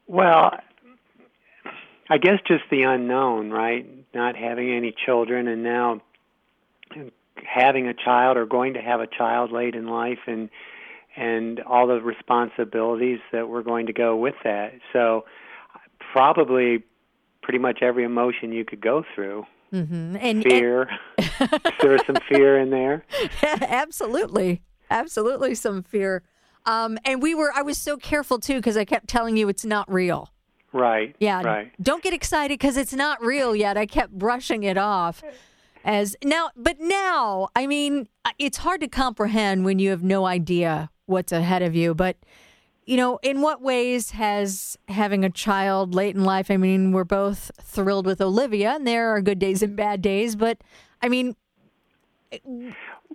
Well, 0.08 0.52
I 2.10 2.18
guess 2.20 2.40
just 2.48 2.64
the 2.72 2.84
unknown, 2.84 3.52
right? 3.52 3.86
Not 4.14 4.38
having 4.38 4.72
any 4.72 4.96
children 5.06 5.50
and 5.50 5.64
now 5.64 6.02
having 7.46 7.88
a 7.88 7.94
child 7.94 8.38
or 8.38 8.46
going 8.46 8.76
to 8.76 8.82
have 8.82 9.02
a 9.02 9.08
child 9.08 9.52
late 9.52 9.76
in 9.76 9.88
life 9.88 10.20
and 10.26 10.50
and 11.16 11.60
all 11.60 11.86
the 11.86 12.02
responsibilities 12.02 13.20
that 13.32 13.48
were 13.48 13.62
going 13.62 13.86
to 13.88 13.94
go 13.94 14.16
with 14.16 14.34
that. 14.44 14.74
So 14.94 15.26
probably 16.14 16.84
pretty 17.44 17.60
much 17.60 17.80
every 17.82 18.04
emotion 18.04 18.52
you 18.52 18.66
could 18.66 18.82
go 18.82 19.04
through. 19.14 19.46
Mm-hmm. 19.72 20.18
And, 20.20 20.44
Fear. 20.44 20.90
there 21.82 21.92
was 21.92 22.02
some 22.06 22.18
fear 22.30 22.60
in 22.60 22.70
there. 22.70 23.04
absolutely, 23.44 24.62
absolutely, 24.90 25.56
some 25.56 25.84
fear. 25.84 26.24
Um, 26.66 26.98
and 27.04 27.22
we 27.22 27.36
were. 27.36 27.52
I 27.56 27.62
was 27.62 27.78
so 27.78 27.98
careful 27.98 28.40
too 28.40 28.56
because 28.56 28.78
I 28.78 28.86
kept 28.86 29.08
telling 29.08 29.36
you 29.36 29.50
it's 29.50 29.66
not 29.66 29.92
real. 29.92 30.30
Right. 30.72 31.16
Yeah. 31.20 31.44
Right. 31.44 31.72
Don't 31.82 32.04
get 32.04 32.14
excited 32.14 32.60
because 32.60 32.78
it's 32.78 32.94
not 32.94 33.22
real 33.22 33.56
yet. 33.56 33.78
I 33.78 33.86
kept 33.86 34.12
brushing 34.12 34.64
it 34.64 34.78
off. 34.78 35.24
As 35.86 36.16
now, 36.24 36.50
but 36.56 36.80
now, 36.80 37.50
I 37.56 37.68
mean, 37.68 38.08
it's 38.40 38.58
hard 38.58 38.80
to 38.82 38.88
comprehend 38.88 39.66
when 39.66 39.80
you 39.80 39.90
have 39.90 40.02
no 40.02 40.26
idea 40.26 40.90
what's 41.06 41.32
ahead 41.34 41.62
of 41.62 41.76
you. 41.76 41.94
But, 41.94 42.16
you 42.86 42.98
know, 42.98 43.20
in 43.22 43.42
what 43.42 43.62
ways 43.62 44.12
has 44.12 44.78
having 44.88 45.24
a 45.24 45.30
child 45.30 45.96
late 45.96 46.16
in 46.16 46.24
life? 46.24 46.52
I 46.52 46.58
mean, 46.58 46.92
we're 46.92 47.04
both 47.04 47.52
thrilled 47.62 48.06
with 48.06 48.22
Olivia, 48.22 48.72
and 48.72 48.86
there 48.86 49.10
are 49.10 49.22
good 49.22 49.40
days 49.40 49.62
and 49.62 49.76
bad 49.76 50.02
days. 50.02 50.36
But, 50.36 50.60
I 51.02 51.10
mean, 51.10 51.36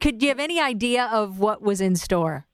could 0.01 0.23
you 0.23 0.29
have 0.29 0.39
any 0.39 0.61
idea 0.61 1.09
of 1.13 1.39
what 1.39 1.63
was 1.63 1.81
in 1.81 1.97
store? 1.97 2.47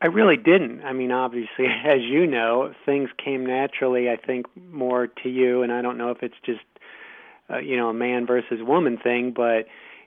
I 0.00 0.06
really 0.06 0.36
didn't. 0.36 0.82
I 0.82 0.92
mean, 0.92 1.12
obviously, 1.12 1.66
as 1.84 2.00
you 2.00 2.26
know, 2.26 2.74
things 2.84 3.08
came 3.24 3.46
naturally. 3.46 4.10
I 4.10 4.16
think 4.16 4.46
more 4.56 5.06
to 5.06 5.28
you, 5.28 5.62
and 5.62 5.72
I 5.72 5.80
don't 5.80 5.96
know 5.96 6.10
if 6.10 6.22
it's 6.22 6.34
just 6.44 6.60
uh, 7.48 7.58
you 7.58 7.76
know 7.76 7.88
a 7.88 7.94
man 7.94 8.26
versus 8.26 8.60
woman 8.60 8.98
thing, 8.98 9.32
but 9.34 9.66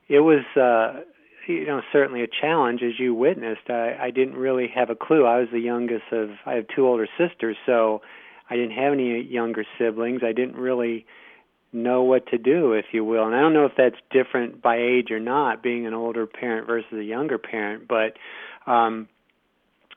it 0.10 0.20
was 0.20 0.44
uh, 0.58 1.02
you 1.48 1.66
know 1.66 1.82
certainly 1.92 2.22
a 2.24 2.28
challenge 2.28 2.82
as 2.84 3.00
you 3.00 3.14
witnessed. 3.14 3.70
I, 3.70 3.96
I 4.00 4.12
didn't 4.12 4.36
really 4.36 4.68
have 4.74 4.90
a 4.90 4.96
clue. 4.96 5.26
I 5.26 5.40
was 5.40 5.50
the 5.52 5.60
youngest 5.60 6.06
of. 6.12 6.32
I 6.46 6.54
have 6.54 6.66
two 6.76 6.88
older 6.88 7.08
sisters, 7.18 7.58
so 7.66 8.02
I 8.50 8.56
didn't 8.56 8.72
have 8.78 8.94
any 8.94 9.22
younger 9.22 9.66
siblings. 9.78 10.22
I 10.24 10.32
didn't 10.34 10.56
really 10.56 11.06
know 11.74 12.04
what 12.04 12.28
to 12.28 12.38
do, 12.38 12.74
if 12.74 12.86
you 12.94 13.04
will. 13.04 13.26
And 13.26 13.36
I 13.36 13.42
don't 13.42 13.54
know 13.54 13.66
if 13.66 13.74
that's 13.78 13.98
different 14.12 14.62
by 14.62 14.78
age 14.78 15.12
or 15.12 15.20
not, 15.20 15.62
being 15.62 15.86
an 15.86 15.94
older 15.94 16.26
parent 16.26 16.68
versus 16.68 16.94
a 16.94 17.04
younger 17.04 17.38
parent, 17.38 17.88
but. 17.88 18.18
um 18.72 19.08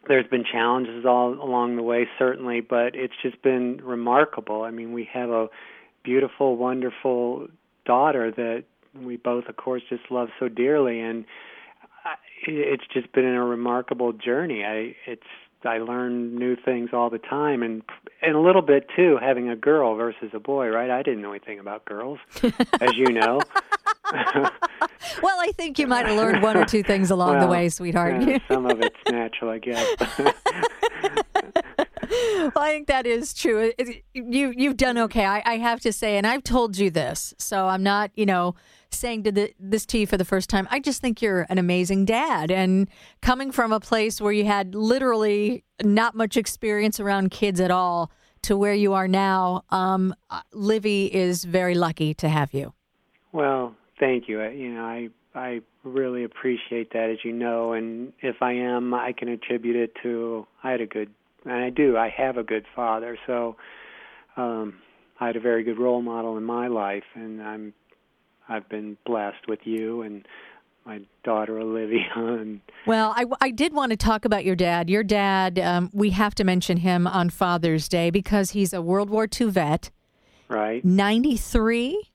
there's 0.06 0.26
been 0.28 0.44
challenges 0.44 1.04
all 1.04 1.34
along 1.34 1.76
the 1.76 1.82
way, 1.82 2.08
certainly, 2.18 2.61
but 2.61 2.94
it's 2.94 3.12
just 3.20 3.42
been 3.42 3.80
remarkable. 3.84 4.62
I 4.62 4.70
mean, 4.70 4.92
we 4.92 5.06
have 5.12 5.28
a 5.28 5.48
beautiful, 6.02 6.56
wonderful 6.56 7.48
daughter 7.84 8.30
that 8.30 8.64
we 8.94 9.16
both, 9.16 9.44
of 9.48 9.57
course, 9.57 9.83
just 9.88 10.11
love 10.11 10.29
so 10.38 10.48
dearly, 10.48 11.01
and 11.01 11.24
I- 12.05 12.14
it's 12.46 12.85
just 12.92 13.12
been 13.12 13.24
a 13.27 13.44
remarkable 13.44 14.12
journey. 14.12 14.64
I 14.64 14.94
it's 15.07 15.22
I 15.64 15.79
learn 15.79 16.37
new 16.38 16.55
things 16.57 16.90
all 16.92 17.11
the 17.11 17.18
time, 17.18 17.62
and 17.64 17.83
and 18.22 18.37
a 18.37 18.40
little 18.40 18.62
bit 18.62 18.87
too, 18.94 19.18
having 19.20 19.48
a 19.48 19.57
girl 19.57 19.96
versus 19.96 20.31
a 20.33 20.38
boy. 20.38 20.68
Right? 20.68 20.90
I 20.90 21.03
didn't 21.03 21.20
know 21.22 21.31
anything 21.33 21.59
about 21.59 21.85
girls, 21.85 22.18
as 22.81 22.94
you 22.96 23.07
know. 23.12 23.40
Well, 25.22 25.37
I 25.40 25.53
think 25.53 25.79
you 25.79 25.87
might 25.87 26.07
have 26.07 26.16
learned 26.16 26.42
one 26.42 26.57
or 26.57 26.64
two 26.64 26.83
things 26.83 27.11
along 27.11 27.40
the 27.40 27.46
way, 27.46 27.68
sweetheart. 27.68 28.22
yeah, 28.22 28.38
some 28.48 28.64
of 28.66 28.81
it's 28.81 28.96
natural, 29.11 29.51
I 29.51 29.59
guess. 29.59 29.87
well, 31.20 32.53
I 32.57 32.70
think 32.70 32.87
that 32.88 33.07
is 33.07 33.35
true. 33.35 33.72
It- 33.77 34.05
you 34.14 34.53
you've 34.57 34.77
done 34.77 34.96
okay. 34.98 35.24
I, 35.24 35.42
I 35.44 35.57
have 35.59 35.81
to 35.81 35.92
say, 35.92 36.16
and 36.16 36.27
I've 36.27 36.42
told 36.44 36.79
you 36.79 36.90
this, 36.90 37.35
so 37.38 37.66
I'm 37.68 37.83
not, 37.83 38.11
you 38.14 38.27
know, 38.27 38.55
saying 38.90 39.24
to 39.24 39.33
the, 39.33 39.53
this 39.59 39.87
to 39.87 39.98
you 39.98 40.07
for 40.07 40.16
the 40.16 40.24
first 40.24 40.48
time. 40.51 40.66
I 40.70 40.81
just 40.81 41.01
think 41.01 41.22
you're 41.22 41.46
an 41.48 41.59
amazing 41.59 42.05
dad, 42.05 42.51
and 42.51 42.88
coming 43.22 43.53
from 43.53 43.72
a 43.72 43.81
place 43.81 44.20
where 44.20 44.33
you 44.33 44.44
had 44.44 44.74
literally 44.74 45.64
not 45.83 46.14
much 46.14 46.37
experience 46.37 46.98
around 47.01 47.31
kids 47.31 47.61
at 47.61 47.70
all 47.70 48.11
to 48.42 48.57
where 48.57 48.74
you 48.74 48.94
are 48.94 49.09
now, 49.09 49.64
um, 49.70 50.14
uh, 50.31 50.40
Livy 50.53 51.07
is 51.07 51.44
very 51.44 51.74
lucky 51.74 52.14
to 52.14 52.29
have 52.29 52.55
you. 52.55 52.72
Well, 53.33 53.74
thank 53.98 54.29
you. 54.29 54.42
You 54.42 54.70
know, 54.74 54.85
I 54.85 55.09
I 55.35 55.61
really 55.85 56.24
appreciate 56.24 56.92
that, 56.92 57.11
as 57.11 57.18
you 57.24 57.33
know, 57.33 57.72
and 57.72 58.12
if 58.20 58.37
I 58.40 58.53
am, 58.53 58.94
I 58.94 59.12
can 59.12 59.29
attribute 59.29 59.77
it 59.77 59.92
to 60.03 60.46
I 60.62 60.70
had 60.70 60.81
a 60.81 60.87
good, 60.87 61.11
and 61.44 61.55
I 61.55 61.70
do. 61.70 61.96
I 61.96 62.09
have 62.09 62.37
a 62.37 62.42
good 62.42 62.64
father, 62.74 63.18
so 63.27 63.57
um, 64.37 64.74
I 65.20 65.27
had 65.27 65.37
a 65.37 65.40
very 65.40 65.62
good 65.62 65.79
role 65.79 66.03
model 66.03 66.37
in 66.37 66.44
my 66.44 66.68
life, 66.68 67.05
and 67.14 67.42
I'm 67.42 67.74
I've 68.48 68.68
been 68.68 68.96
blessed 69.04 69.46
with 69.48 69.61
you 69.64 70.02
and 70.02 70.26
my 70.87 71.00
daughter 71.22 71.58
Olivia, 71.58 72.08
and 72.16 72.61
Well, 72.87 73.12
I, 73.14 73.26
I 73.42 73.50
did 73.50 73.74
want 73.74 73.90
to 73.90 73.96
talk 73.96 74.24
about 74.24 74.44
your 74.44 74.56
dad. 74.56 74.88
Your 74.88 75.02
dad, 75.02 75.58
um, 75.58 75.90
we 75.92 76.11
have 76.11 76.34
to 76.37 76.44
mention 76.44 76.78
him 76.78 77.06
on 77.06 77.28
Father's 77.28 77.88
Day 77.88 78.08
because 78.11 78.52
he's 78.52 78.72
a 78.72 78.80
World 78.80 79.11
War 79.11 79.28
II 79.38 79.50
vet, 79.50 79.90
right, 80.48 80.82
93. 80.84 82.11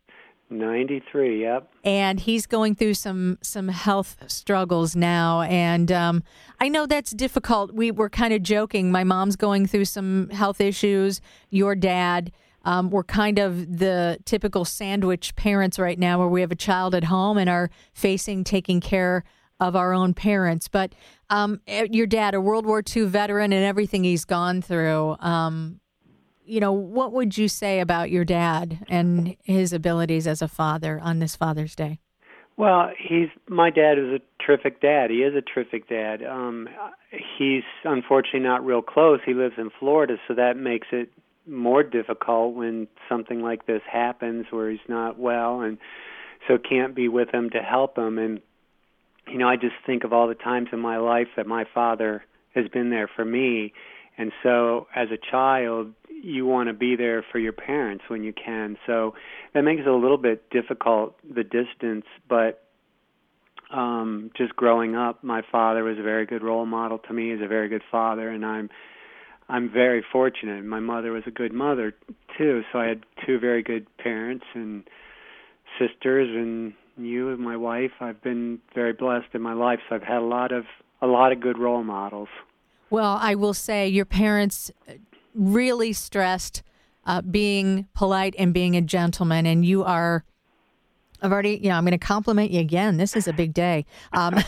ninety 0.50 1.02
three. 1.12 1.42
Yep. 1.42 1.72
and 1.84 2.20
he's 2.20 2.46
going 2.46 2.76
through 2.76 2.94
some 2.96 3.38
some 3.42 3.68
health 3.70 4.18
struggles 4.28 4.96
now 4.96 5.42
and 5.42 5.92
um, 5.92 6.22
i 6.60 6.70
know 6.70 6.86
that's 6.86 7.12
difficult 7.12 7.74
we 7.74 7.90
were 7.90 8.10
kind 8.10 8.34
of 8.34 8.44
joking 8.44 8.92
my 8.92 9.04
mom's 9.04 9.36
going 9.36 9.66
through 9.66 9.86
some 9.86 10.30
health 10.30 10.62
issues 10.62 11.22
your 11.50 11.74
dad 11.76 12.32
um, 12.64 12.90
we're 12.90 13.04
kind 13.04 13.40
of 13.40 13.78
the 13.78 14.18
typical 14.26 14.66
sandwich 14.66 15.36
parents 15.36 15.78
right 15.80 16.00
now 16.00 16.20
where 16.20 16.28
we 16.28 16.42
have 16.42 16.52
a 16.52 16.56
child 16.56 16.96
at 16.96 17.06
home 17.06 17.38
and 17.38 17.50
are 17.50 17.70
facing 17.94 18.44
taking 18.44 18.80
care 18.80 19.24
of 19.60 19.76
our 19.76 19.94
own 19.94 20.14
parents 20.14 20.68
but 20.68 20.94
um, 21.30 21.62
eh, 21.68 21.88
your 21.92 22.08
dad 22.08 22.34
a 22.34 22.42
world 22.42 22.66
war 22.66 22.84
ii 22.96 23.06
veteran 23.06 23.54
and 23.54 23.64
everything 23.64 24.04
he's 24.04 24.26
gone 24.26 24.62
through 24.62 25.16
um, 25.20 25.80
you 26.46 26.60
know, 26.60 26.72
what 26.72 27.14
would 27.14 27.38
you 27.38 27.48
say 27.48 27.80
about 27.80 28.12
your 28.12 28.26
dad 28.26 28.86
and 28.90 29.36
his 29.44 29.74
abilities 29.74 30.28
as 30.28 30.42
a 30.42 30.48
father 30.48 31.00
on 31.02 31.20
this 31.20 31.36
Father's 31.36 31.76
Day? 31.76 32.00
Well, 32.56 32.92
he's 32.98 33.30
my 33.48 33.72
dad 33.72 33.98
is 33.98 34.14
a 34.14 34.44
terrific 34.44 34.80
dad. 34.80 35.10
He 35.10 35.18
is 35.18 35.34
a 35.36 35.42
terrific 35.42 35.90
dad. 35.90 36.24
Um 36.24 36.70
he's 37.38 37.64
unfortunately 37.84 38.42
not 38.42 38.64
real 38.64 38.82
close. 38.82 39.20
He 39.26 39.34
lives 39.34 39.56
in 39.58 39.72
Florida, 39.80 40.18
so 40.28 40.36
that 40.36 40.56
makes 40.56 40.88
it 40.92 41.12
more 41.48 41.84
difficult 41.84 42.56
when 42.56 42.88
something 43.10 43.42
like 43.42 43.66
this 43.66 43.82
happens 43.92 44.46
where 44.50 44.70
he's 44.70 44.80
not 44.88 45.20
well 45.20 45.62
and 45.62 45.78
so 46.48 46.58
can't 46.58 46.96
be 46.96 47.08
with 47.08 47.34
him 47.34 47.50
to 47.50 47.60
help 47.60 47.98
him 47.98 48.18
and 48.18 48.42
you 49.28 49.38
know, 49.38 49.48
I 49.48 49.56
just 49.56 49.76
think 49.86 50.04
of 50.04 50.14
all 50.14 50.28
the 50.28 50.36
times 50.36 50.70
in 50.72 50.80
my 50.80 50.98
life 50.98 51.28
that 51.38 51.48
my 51.48 51.66
father 51.74 52.24
has 52.56 52.68
been 52.68 52.90
there 52.90 53.10
for 53.14 53.24
me. 53.24 53.74
And 54.18 54.32
so 54.44 54.88
as 54.96 55.10
a 55.12 55.18
child, 55.18 55.94
you 56.10 56.46
want 56.46 56.68
to 56.68 56.74
be 56.74 56.96
there 56.96 57.26
for 57.32 57.40
your 57.40 57.54
parents 57.54 58.04
when 58.08 58.24
you 58.24 58.34
can. 58.34 58.78
So 58.86 59.16
that 59.54 59.64
makes 59.64 59.82
it 59.82 59.88
a 59.88 59.96
little 59.96 60.18
bit 60.18 60.50
difficult, 60.50 61.16
the 61.24 61.44
distance, 61.44 62.06
but 62.28 62.60
um 63.72 64.30
just 64.38 64.56
growing 64.56 64.96
up 64.96 65.24
my 65.24 65.42
father 65.52 65.84
was 65.84 65.98
a 65.98 66.04
very 66.04 66.28
good 66.28 66.44
role 66.44 66.66
model 66.66 67.00
to 67.00 67.12
me 67.12 67.32
he's 67.32 67.42
a 67.42 67.48
very 67.48 67.70
good 67.70 67.82
father 67.90 68.30
and 68.30 68.46
i'm 68.46 68.70
i'm 69.50 69.70
very 69.72 70.04
fortunate 70.12 70.64
my 70.66 70.80
mother 70.80 71.12
was 71.12 71.24
a 71.28 71.32
good 71.32 71.54
mother 71.54 71.94
too 72.38 72.62
so 72.72 72.80
i 72.80 72.86
had 72.86 73.04
two 73.26 73.40
very 73.40 73.62
good 73.64 73.86
parents 73.98 74.46
and 74.54 74.84
sisters 75.80 76.30
and 76.30 76.74
you 76.98 77.30
and 77.30 77.40
my 77.40 77.58
wife 77.58 77.92
i've 78.00 78.22
been 78.22 78.60
very 78.76 78.94
blessed 78.94 79.28
in 79.34 79.42
my 79.42 79.54
life 79.54 79.80
so 79.90 79.96
i've 79.96 80.04
had 80.04 80.18
a 80.18 80.26
lot 80.26 80.52
of 80.52 80.66
a 81.02 81.08
lot 81.08 81.32
of 81.32 81.40
good 81.40 81.58
role 81.58 81.84
models 81.84 82.30
Well, 82.90 83.18
I 83.20 83.36
will 83.36 83.56
say 83.56 83.88
your 83.88 84.06
parents 84.06 84.72
really 85.34 85.92
stressed 85.94 86.64
uh, 87.06 87.22
being 87.22 87.88
polite 87.94 88.36
and 88.38 88.54
being 88.54 88.76
a 88.78 88.82
gentleman, 88.82 89.46
and 89.46 89.66
you 89.66 89.84
are. 89.84 90.24
I've 91.22 91.32
already, 91.32 91.60
you 91.62 91.70
know, 91.70 91.76
I'm 91.76 91.84
going 91.84 91.92
to 91.92 91.98
compliment 91.98 92.52
you 92.52 92.60
again. 92.62 92.98
This 92.98 93.16
is 93.16 93.28
a 93.28 93.34
big 93.34 93.54
day. 93.54 93.86
Um, 94.14 94.36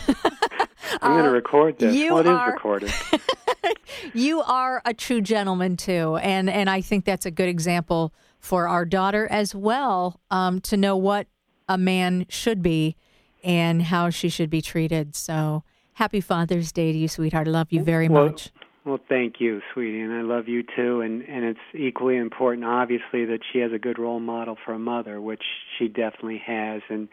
i'm 1.02 1.12
going 1.12 1.24
to 1.24 1.30
record 1.30 1.78
this 1.78 1.94
you 1.94 2.14
well 2.14 2.20
it 2.20 2.26
is 2.26 2.32
are- 2.32 2.52
recorded 2.52 2.92
you 4.14 4.42
are 4.42 4.82
a 4.84 4.94
true 4.94 5.20
gentleman 5.20 5.76
too, 5.76 6.16
and 6.16 6.48
and 6.48 6.68
I 6.70 6.80
think 6.80 7.04
that's 7.04 7.26
a 7.26 7.30
good 7.30 7.48
example 7.48 8.12
for 8.38 8.68
our 8.68 8.84
daughter 8.84 9.26
as 9.30 9.54
well 9.54 10.20
um, 10.30 10.60
to 10.62 10.76
know 10.76 10.96
what 10.96 11.26
a 11.68 11.76
man 11.76 12.26
should 12.28 12.62
be 12.62 12.96
and 13.42 13.82
how 13.82 14.10
she 14.10 14.28
should 14.28 14.50
be 14.50 14.62
treated. 14.62 15.16
So 15.16 15.64
happy 15.94 16.20
Father's 16.20 16.72
Day 16.72 16.92
to 16.92 16.98
you, 16.98 17.08
sweetheart. 17.08 17.48
I 17.48 17.50
love 17.50 17.68
you 17.70 17.82
very 17.82 18.08
Well, 18.08 18.26
much. 18.26 18.50
Well, 18.84 19.00
thank 19.08 19.40
you, 19.40 19.62
sweetie, 19.74 20.00
and 20.00 20.12
I 20.12 20.22
love 20.22 20.46
you 20.46 20.62
too. 20.62 21.00
And 21.00 21.22
and 21.22 21.44
it's 21.44 21.60
equally 21.74 22.16
important, 22.16 22.64
obviously, 22.64 23.24
that 23.24 23.40
she 23.52 23.58
has 23.58 23.72
a 23.72 23.78
good 23.78 23.98
role 23.98 24.20
model 24.20 24.56
for 24.64 24.72
a 24.74 24.78
mother, 24.78 25.20
which 25.20 25.42
she 25.76 25.88
definitely 25.88 26.40
has. 26.46 26.82
And 26.88 27.08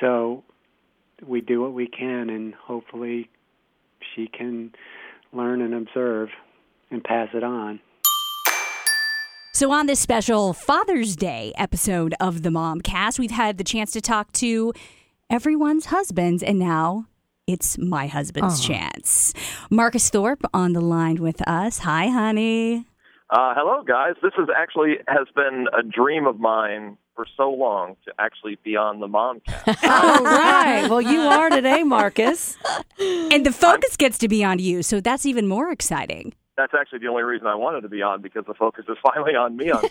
so 0.00 0.44
we 1.26 1.40
do 1.40 1.60
what 1.60 1.72
we 1.72 1.88
can, 1.88 2.30
and 2.30 2.54
hopefully, 2.54 3.28
she 4.14 4.28
can 4.28 4.72
learn 5.32 5.62
and 5.62 5.74
observe 5.74 6.28
and 6.90 7.02
pass 7.02 7.28
it 7.34 7.42
on. 7.42 7.80
So, 9.54 9.70
on 9.70 9.86
this 9.86 10.00
special 10.00 10.52
Father's 10.54 11.14
Day 11.14 11.52
episode 11.56 12.14
of 12.20 12.42
the 12.42 12.48
Momcast, 12.48 13.18
we've 13.18 13.30
had 13.30 13.58
the 13.58 13.64
chance 13.64 13.92
to 13.92 14.00
talk 14.00 14.32
to 14.32 14.72
everyone's 15.30 15.86
husbands, 15.86 16.42
and 16.42 16.58
now 16.58 17.06
it's 17.46 17.76
my 17.76 18.06
husband's 18.06 18.64
chance. 18.64 19.34
Marcus 19.70 20.08
Thorpe 20.08 20.42
on 20.54 20.72
the 20.72 20.80
line 20.80 21.16
with 21.16 21.46
us. 21.46 21.78
Hi, 21.80 22.08
honey. 22.08 22.86
Uh, 23.30 23.54
hello, 23.56 23.82
guys. 23.82 24.14
This 24.22 24.32
is 24.38 24.48
actually 24.54 24.96
has 25.08 25.26
been 25.34 25.66
a 25.76 25.82
dream 25.82 26.26
of 26.26 26.38
mine 26.38 26.96
for 27.14 27.26
so 27.36 27.50
long 27.50 27.96
to 28.06 28.12
actually 28.18 28.58
be 28.64 28.76
on 28.76 29.00
the 29.00 29.06
Momcast. 29.08 29.66
All 29.84 30.24
right. 30.24 30.88
Well, 30.88 31.00
you 31.02 31.20
are 31.20 31.50
today, 31.50 31.82
Marcus. 31.82 32.56
And 33.32 33.44
the 33.46 33.52
focus 33.52 33.96
gets 33.96 34.18
to 34.18 34.28
be 34.28 34.44
on 34.44 34.58
you, 34.58 34.82
so 34.82 35.00
that's 35.00 35.24
even 35.26 35.48
more 35.48 35.70
exciting. 35.72 36.34
That's 36.56 36.74
actually 36.78 36.98
the 37.00 37.08
only 37.08 37.22
reason 37.22 37.46
I 37.46 37.54
wanted 37.54 37.80
to 37.80 37.88
be 37.88 38.02
on 38.02 38.20
because 38.20 38.44
the 38.46 38.54
focus 38.54 38.84
is 38.88 38.96
finally 39.02 39.34
on 39.34 39.56
me 39.56 39.70
on. 39.70 39.82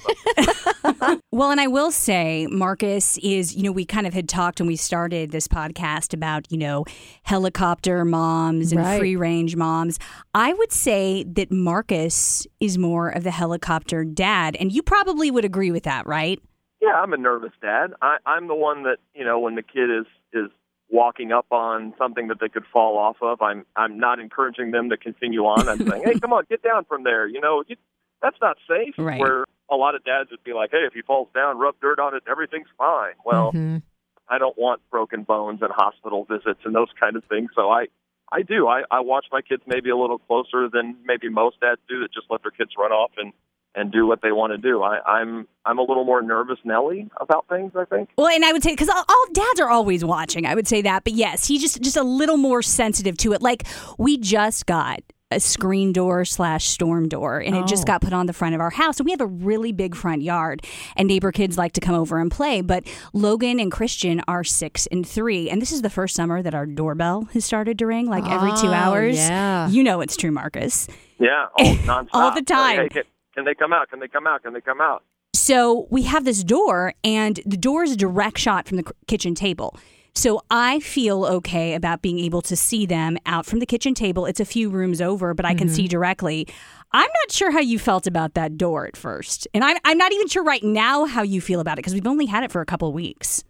Well, 1.32 1.50
and 1.50 1.60
I 1.62 1.68
will 1.68 1.92
say, 1.92 2.48
Marcus 2.52 3.18
is, 3.20 3.56
you 3.56 3.64
know, 3.64 3.72
we 3.72 3.86
kind 3.86 4.06
of 4.06 4.14
had 4.14 4.30
talked 4.30 4.60
when 4.60 4.68
we 4.68 4.76
started 4.76 5.32
this 5.32 5.48
podcast 5.48 6.14
about, 6.14 6.46
you 6.52 6.58
know, 6.58 6.86
helicopter 7.24 8.04
moms 8.06 8.72
and 8.72 8.82
Right. 8.82 9.00
free 9.00 9.16
range 9.16 9.56
moms. 9.56 9.98
I 10.36 10.54
would 10.54 10.72
say 10.72 11.24
that 11.24 11.52
Marcus 11.52 12.46
is 12.60 12.78
more 12.78 13.10
of 13.10 13.24
the 13.24 13.32
helicopter 13.32 14.04
dad. 14.04 14.56
And 14.60 14.72
you 14.72 14.84
probably 14.84 15.32
would 15.32 15.46
agree 15.46 15.72
with 15.72 15.84
that, 15.84 16.06
right? 16.06 16.40
Yeah, 16.82 16.94
I'm 16.94 17.14
a 17.14 17.18
nervous 17.18 17.52
dad. 17.62 17.94
I, 18.02 18.18
I'm 18.26 18.48
the 18.48 18.56
one 18.56 18.84
that 18.84 18.98
you 19.14 19.24
know 19.26 19.40
when 19.40 19.56
the 19.56 19.64
kid 19.64 19.90
is 19.90 20.06
is 20.34 20.50
walking 20.90 21.32
up 21.32 21.46
on 21.52 21.94
something 21.98 22.28
that 22.28 22.40
they 22.42 22.50
could 22.50 22.66
fall 22.72 22.98
off 22.98 23.18
of. 23.22 23.42
I'm 23.42 23.66
I'm 23.76 24.00
not 24.00 24.20
encouraging 24.20 24.72
them 24.72 24.90
to 24.90 24.98
continue 24.98 25.42
on. 25.46 25.70
I'm 25.70 25.78
saying, 25.88 26.04
hey, 26.04 26.20
come 26.22 26.34
on, 26.34 26.44
get 26.50 26.62
down 26.64 26.86
from 26.86 27.04
there. 27.04 27.28
You 27.28 27.40
know, 27.40 27.64
you, 27.68 27.76
that's 28.22 28.38
not 28.42 28.58
safe. 28.68 28.96
Right. 28.98 29.20
Where 29.20 29.46
a 29.70 29.76
lot 29.76 29.96
of 29.96 30.04
dads 30.04 30.32
would 30.32 30.44
be 30.44 30.54
like, 30.54 30.72
hey, 30.72 30.86
if 30.86 30.94
he 30.94 31.02
falls 31.02 31.30
down, 31.34 31.58
rub 31.58 31.76
dirt 31.82 32.00
on 32.00 32.16
it, 32.16 32.24
everything's 32.30 32.68
fine. 32.78 33.14
Well. 33.26 33.52
Mhm. 33.54 33.84
I 34.30 34.38
don't 34.38 34.58
want 34.58 34.80
broken 34.90 35.24
bones 35.24 35.60
and 35.62 35.72
hospital 35.76 36.24
visits 36.24 36.62
and 36.64 36.74
those 36.74 36.88
kind 36.98 37.18
of 37.18 37.24
things. 37.26 37.50
So 37.54 37.70
I, 37.70 37.88
I 38.32 38.44
do. 38.44 38.66
I, 38.66 38.84
I 38.90 39.02
watch 39.02 39.26
my 39.30 39.42
kids 39.42 39.62
maybe 39.68 39.90
a 39.90 39.98
little 39.98 40.20
closer 40.20 40.70
than 40.72 40.96
maybe 41.04 41.28
most 41.28 41.60
dads 41.60 41.82
do 41.90 42.00
that 42.00 42.14
just 42.14 42.28
let 42.30 42.42
their 42.42 42.52
kids 42.52 42.72
run 42.78 42.94
off 42.94 43.12
and, 43.18 43.34
and 43.76 43.92
do 43.92 44.06
what 44.06 44.22
they 44.22 44.32
want 44.32 44.52
to 44.52 44.58
do. 44.58 44.82
I, 44.84 45.00
I'm 45.10 45.48
I'm 45.66 45.78
a 45.78 45.84
little 45.84 46.04
more 46.04 46.22
nervous 46.22 46.58
Nelly 46.64 47.10
about 47.20 47.46
things. 47.50 47.72
I 47.76 47.86
think. 47.86 48.10
Well, 48.18 48.28
and 48.28 48.44
I 48.44 48.52
would 48.52 48.64
say 48.64 48.72
because 48.72 48.90
all, 48.90 49.04
all 49.08 49.26
dads 49.34 49.60
are 49.60 49.70
always 49.70 50.04
watching. 50.04 50.46
I 50.46 50.56
would 50.56 50.68
say 50.68 50.82
that, 50.82 51.04
but 51.04 51.14
yes, 51.14 51.48
he's 51.48 51.62
just 51.62 51.82
just 51.82 51.98
a 51.98 52.04
little 52.04 52.38
more 52.38 52.62
sensitive 52.62 53.18
to 53.18 53.34
it. 53.34 53.42
Like 53.42 53.64
we 53.98 54.18
just 54.18 54.66
got 54.66 55.00
a 55.34 55.40
screen 55.40 55.94
door 55.94 56.26
slash 56.26 56.66
storm 56.68 57.08
door, 57.08 57.40
and 57.40 57.56
it 57.56 57.66
just 57.66 57.84
Oh. 57.84 57.86
got 57.86 58.02
put 58.02 58.12
on 58.12 58.26
the 58.26 58.34
front 58.34 58.54
of 58.54 58.60
our 58.60 58.70
house. 58.70 59.00
And 59.00 59.06
we 59.06 59.12
have 59.12 59.22
a 59.22 59.26
really 59.28 59.72
big 59.72 59.96
front 59.96 60.22
yard, 60.22 60.62
and 60.98 61.08
neighbor 61.08 61.32
kids 61.32 61.58
like 61.58 61.72
to 61.72 61.80
come 61.80 61.96
over 61.96 62.20
and 62.20 62.30
play. 62.30 62.60
But 62.60 62.84
Logan 63.14 63.58
and 63.58 63.72
Christian 63.72 64.22
are 64.28 64.44
six 64.44 64.88
and 64.88 65.08
three, 65.08 65.50
and 65.50 65.62
this 65.62 65.72
is 65.72 65.84
the 65.84 65.90
first 65.90 66.16
summer 66.18 66.42
that 66.42 66.54
our 66.54 66.66
doorbell 66.66 67.30
has 67.34 67.46
started 67.46 67.80
to 67.80 67.86
ring 67.86 68.08
like 68.08 68.26
every 68.30 68.52
two 68.60 68.68
Oh, 68.68 68.74
hours. 68.74 69.16
yeah. 69.18 69.70
You 69.70 69.84
know 69.86 70.02
it's 70.02 70.18
true, 70.18 70.32
Marcus. 70.32 70.90
Yeah, 71.18 71.46
oh, 71.58 71.64
nonstop. 71.86 72.08
All 72.14 72.32
the 72.36 72.42
time. 72.42 72.90
Hey, 72.92 73.04
can, 73.34 73.44
can 73.44 73.46
they 73.46 73.56
come 73.56 73.74
out? 73.74 73.90
Can 73.90 74.00
they 74.00 74.08
come 74.08 74.28
out? 74.28 74.44
Can 74.44 74.54
they 74.54 74.62
come 74.62 74.82
out? 74.82 75.04
So 75.34 75.88
we 75.90 76.04
have 76.04 76.26
this 76.26 76.44
door, 76.44 76.94
and 77.04 77.40
the 77.46 77.58
door 77.58 77.84
is 77.84 77.92
a 77.92 77.96
direct 77.96 78.38
shot 78.38 78.68
from 78.68 78.78
the 78.78 78.92
kitchen 79.08 79.34
table. 79.34 79.78
So 80.14 80.42
I 80.52 80.82
feel 80.82 81.26
okay 81.26 81.74
about 81.74 82.02
being 82.02 82.20
able 82.20 82.42
to 82.44 82.56
see 82.56 82.86
them 82.86 83.18
out 83.26 83.46
from 83.46 83.60
the 83.60 83.66
kitchen 83.66 83.94
table. 83.94 84.26
It's 84.26 84.42
a 84.42 84.46
few 84.46 84.70
rooms 84.70 85.02
over, 85.02 85.34
but 85.34 85.46
I 85.46 85.54
can 85.54 85.68
mm-hmm. 85.68 85.76
see 85.76 85.88
directly. 85.88 86.48
I'm 86.92 87.10
not 87.22 87.32
sure 87.32 87.52
how 87.52 87.60
you 87.60 87.80
felt 87.80 88.08
about 88.08 88.34
that 88.34 88.58
door 88.58 88.86
at 88.86 88.98
first, 88.98 89.48
and 89.54 89.64
I'm 89.64 89.78
I'm 89.86 89.98
not 89.98 90.12
even 90.12 90.28
sure 90.28 90.44
right 90.44 90.64
now 90.64 91.06
how 91.06 91.22
you 91.22 91.40
feel 91.40 91.62
about 91.62 91.74
it 91.74 91.78
because 91.78 91.94
we've 91.94 92.08
only 92.08 92.26
had 92.26 92.44
it 92.44 92.52
for 92.52 92.60
a 92.60 92.66
couple 92.66 92.90
of 92.90 92.94
weeks. 92.94 93.46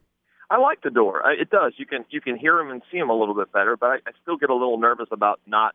I 0.51 0.57
like 0.57 0.81
the 0.81 0.91
door. 0.91 1.25
I, 1.25 1.33
it 1.33 1.49
does. 1.49 1.73
You 1.77 1.87
can 1.87 2.05
you 2.09 2.21
can 2.21 2.37
hear 2.37 2.57
them 2.57 2.69
and 2.69 2.83
see 2.91 2.99
them 2.99 3.09
a 3.09 3.17
little 3.17 3.33
bit 3.33 3.51
better, 3.51 3.75
but 3.75 3.87
I, 3.87 3.95
I 3.95 4.11
still 4.21 4.37
get 4.37 4.51
a 4.51 4.53
little 4.53 4.77
nervous 4.77 5.07
about 5.11 5.39
not 5.47 5.73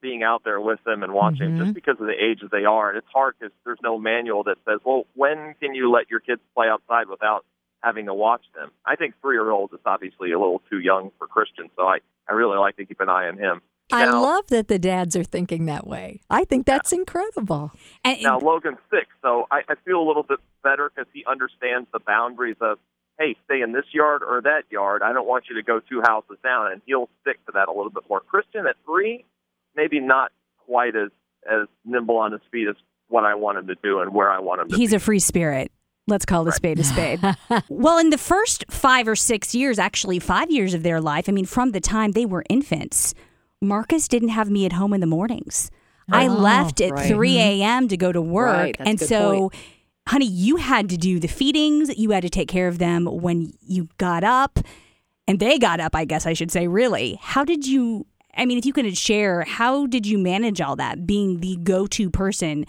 being 0.00 0.22
out 0.22 0.44
there 0.44 0.60
with 0.60 0.82
them 0.84 1.02
and 1.02 1.12
watching, 1.12 1.50
Mhm. 1.52 1.58
just 1.58 1.74
because 1.74 2.00
of 2.00 2.06
the 2.06 2.14
age 2.24 2.40
that 2.40 2.50
they 2.50 2.64
are. 2.64 2.88
And 2.88 2.98
it's 2.98 3.08
hard 3.12 3.34
because 3.38 3.52
there's 3.64 3.80
no 3.82 3.98
manual 3.98 4.44
that 4.44 4.58
says, 4.64 4.80
well, 4.84 5.04
when 5.14 5.54
can 5.60 5.74
you 5.74 5.90
let 5.90 6.10
your 6.10 6.20
kids 6.20 6.40
play 6.54 6.68
outside 6.68 7.08
without 7.08 7.44
having 7.82 8.06
to 8.06 8.14
watch 8.14 8.42
them? 8.54 8.70
I 8.84 8.96
think 8.96 9.14
three 9.20 9.36
year 9.36 9.50
olds 9.50 9.72
is 9.72 9.80
obviously 9.84 10.32
a 10.32 10.38
little 10.38 10.62
too 10.70 10.78
young 10.78 11.10
for 11.18 11.26
Christian, 11.26 11.70
so 11.76 11.86
I 11.86 11.98
I 12.30 12.34
really 12.34 12.58
like 12.58 12.76
to 12.76 12.84
keep 12.84 13.00
an 13.00 13.08
eye 13.08 13.26
on 13.26 13.38
him. 13.38 13.62
I 13.90 14.04
Now- 14.04 14.20
love 14.20 14.48
that 14.48 14.68
the 14.68 14.78
dads 14.78 15.16
are 15.16 15.24
thinking 15.24 15.64
that 15.64 15.86
way. 15.86 16.20
I 16.28 16.44
think 16.44 16.66
that's 16.66 16.92
incredible. 16.92 17.70
And 18.04 18.22
Now 18.22 18.38
Logan's 18.38 18.76
six, 18.90 19.06
so 19.22 19.46
I, 19.50 19.62
I 19.66 19.76
feel 19.76 19.98
a 19.98 20.06
little 20.06 20.22
bit 20.24 20.40
better 20.62 20.90
because 20.94 21.10
he 21.14 21.24
understands 21.24 21.88
the 21.90 22.00
boundaries 22.00 22.56
of, 22.60 22.78
hey, 23.18 23.34
stay 23.46 23.62
in 23.62 23.72
this 23.72 23.86
yard 23.94 24.22
or 24.22 24.42
that 24.42 24.64
yard. 24.70 25.00
I 25.02 25.14
don't 25.14 25.26
want 25.26 25.48
you 25.48 25.54
to 25.56 25.62
go 25.62 25.80
two 25.80 26.02
houses 26.02 26.36
down, 26.44 26.70
and 26.70 26.82
he'll 26.84 27.08
stick 27.22 27.42
to 27.46 27.52
that 27.52 27.68
a 27.68 27.72
little 27.72 27.88
bit 27.90 28.04
more. 28.10 28.20
Christian 28.20 28.66
at 28.66 28.76
three, 28.84 29.24
maybe 29.78 30.00
not 30.00 30.30
quite 30.66 30.94
as 30.94 31.08
as 31.50 31.66
nimble 31.86 32.18
on 32.18 32.32
his 32.32 32.42
feet 32.52 32.68
as 32.68 32.74
what 33.08 33.24
I 33.24 33.34
want 33.36 33.56
him 33.58 33.68
to 33.68 33.74
do 33.82 34.00
and 34.00 34.12
where 34.12 34.30
I 34.30 34.38
want 34.40 34.60
him 34.60 34.68
to. 34.68 34.76
he's 34.76 34.90
be. 34.90 34.96
a 34.96 35.00
free 35.00 35.20
spirit. 35.20 35.72
Let's 36.06 36.24
call 36.26 36.44
the 36.44 36.52
spade 36.52 36.78
a 36.78 36.84
spade. 36.84 37.20
well, 37.68 37.98
in 37.98 38.10
the 38.10 38.18
first 38.18 38.64
five 38.70 39.06
or 39.08 39.14
six 39.16 39.54
years, 39.54 39.78
actually 39.78 40.18
five 40.18 40.50
years 40.50 40.72
of 40.74 40.82
their 40.82 41.00
life, 41.00 41.28
I 41.28 41.32
mean, 41.32 41.44
from 41.44 41.72
the 41.72 41.80
time 41.80 42.12
they 42.12 42.24
were 42.26 42.44
infants, 42.50 43.14
Marcus 43.60 44.08
didn't 44.08 44.30
have 44.30 44.50
me 44.50 44.64
at 44.66 44.72
home 44.72 44.92
in 44.94 45.00
the 45.00 45.06
mornings. 45.06 45.70
I 46.10 46.26
Oh, 46.26 46.32
left 46.32 46.80
at 46.80 46.92
right. 46.92 47.08
3 47.10 47.38
a.m. 47.38 47.88
to 47.88 47.96
go 47.98 48.10
to 48.10 48.22
work. 48.22 48.54
Right, 48.56 48.76
and 48.80 48.98
so, 48.98 49.50
point. 49.50 49.54
honey, 50.08 50.26
you 50.26 50.56
had 50.56 50.88
to 50.88 50.96
do 50.96 51.20
the 51.20 51.28
feedings, 51.28 51.94
you 51.98 52.10
had 52.10 52.22
to 52.22 52.30
take 52.30 52.48
care 52.48 52.68
of 52.68 52.78
them 52.78 53.04
when 53.04 53.52
you 53.60 53.88
got 53.98 54.24
up, 54.24 54.58
and 55.26 55.38
they 55.40 55.58
got 55.58 55.78
up, 55.78 55.94
I 55.94 56.06
guess 56.06 56.24
I 56.24 56.32
should 56.32 56.50
say, 56.50 56.68
really. 56.68 57.18
How 57.20 57.44
did 57.44 57.66
you? 57.66 58.06
I 58.38 58.46
mean, 58.46 58.56
if 58.56 58.64
you 58.64 58.72
could 58.72 58.96
share, 58.96 59.42
how 59.42 59.86
did 59.86 60.06
you 60.06 60.16
manage 60.16 60.60
all 60.60 60.76
that, 60.76 61.06
being 61.06 61.40
the 61.40 61.56
go 61.56 61.86
to 61.88 62.08
person 62.08 62.64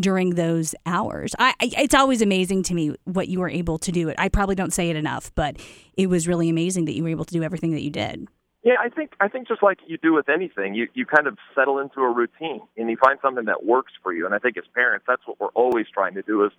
during 0.00 0.30
those 0.36 0.74
hours. 0.86 1.34
I, 1.38 1.54
it's 1.60 1.94
always 1.94 2.22
amazing 2.22 2.62
to 2.64 2.74
me 2.74 2.94
what 3.04 3.28
you 3.28 3.40
were 3.40 3.50
able 3.50 3.78
to 3.78 3.92
do. 3.92 4.12
I 4.16 4.28
probably 4.28 4.54
don't 4.54 4.72
say 4.72 4.88
it 4.90 4.96
enough, 4.96 5.30
but 5.34 5.56
it 5.96 6.06
was 6.08 6.26
really 6.26 6.48
amazing 6.48 6.86
that 6.86 6.94
you 6.94 7.02
were 7.02 7.10
able 7.10 7.26
to 7.26 7.32
do 7.32 7.42
everything 7.42 7.72
that 7.72 7.82
you 7.82 7.90
did. 7.90 8.26
Yeah, 8.64 8.76
I 8.80 8.88
think 8.88 9.12
I 9.20 9.28
think 9.28 9.48
just 9.48 9.62
like 9.62 9.78
you 9.86 9.98
do 9.98 10.14
with 10.14 10.28
anything, 10.28 10.74
you 10.74 10.86
you 10.94 11.04
kind 11.04 11.26
of 11.26 11.36
settle 11.54 11.78
into 11.80 12.00
a 12.00 12.10
routine 12.10 12.60
and 12.76 12.88
you 12.88 12.96
find 12.96 13.18
something 13.20 13.46
that 13.46 13.64
works 13.66 13.92
for 14.02 14.12
you. 14.12 14.24
And 14.24 14.34
I 14.34 14.38
think 14.38 14.56
as 14.56 14.64
parents, 14.72 15.04
that's 15.06 15.22
what 15.26 15.40
we're 15.40 15.48
always 15.48 15.86
trying 15.92 16.14
to 16.14 16.22
do 16.22 16.44
is, 16.44 16.52